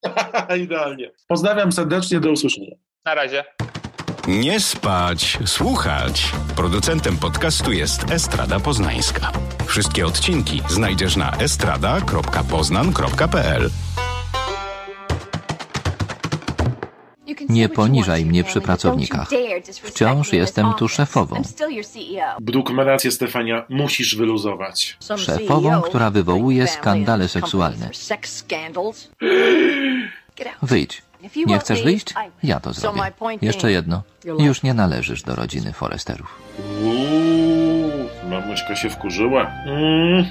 Idealnie. 0.64 1.10
Pozdrawiam 1.28 1.72
serdecznie, 1.72 2.20
do 2.20 2.30
usłyszenia. 2.30 2.76
Na 3.04 3.14
razie. 3.14 3.44
Nie 4.28 4.60
spać, 4.60 5.38
słuchać. 5.46 6.32
Producentem 6.56 7.16
podcastu 7.16 7.72
jest 7.72 8.10
Estrada 8.10 8.60
Poznańska. 8.60 9.32
Wszystkie 9.66 10.06
odcinki 10.06 10.62
znajdziesz 10.68 11.16
na 11.16 11.36
estrada.poznan.pl. 11.36 13.70
Nie 17.48 17.68
poniżaj 17.68 18.24
mnie 18.24 18.44
przy 18.44 18.60
pracownikach. 18.60 19.28
Wciąż 19.82 20.32
jestem 20.32 20.72
tu 20.78 20.88
szefową. 20.88 21.42
Ma 22.72 22.84
rację, 22.84 23.10
Stefania. 23.10 23.64
Musisz 23.68 24.16
wyluzować. 24.16 24.96
Szefową, 25.16 25.80
która 25.80 26.10
wywołuje 26.10 26.68
skandale 26.68 27.28
seksualne. 27.28 27.90
Wyjdź. 30.62 31.02
Nie 31.46 31.58
chcesz 31.58 31.82
wyjść? 31.82 32.14
Ja 32.42 32.60
to 32.60 32.72
zrobię. 32.72 33.02
Jeszcze 33.42 33.72
jedno. 33.72 34.02
Już 34.38 34.62
nie 34.62 34.74
należysz 34.74 35.22
do 35.22 35.34
rodziny 35.34 35.72
Foresterów. 35.72 36.42
Uuu, 36.82 38.08
mamuśka 38.30 38.76
się 38.76 38.90
wkurzyła. 38.90 39.46
Mm. 39.66 40.24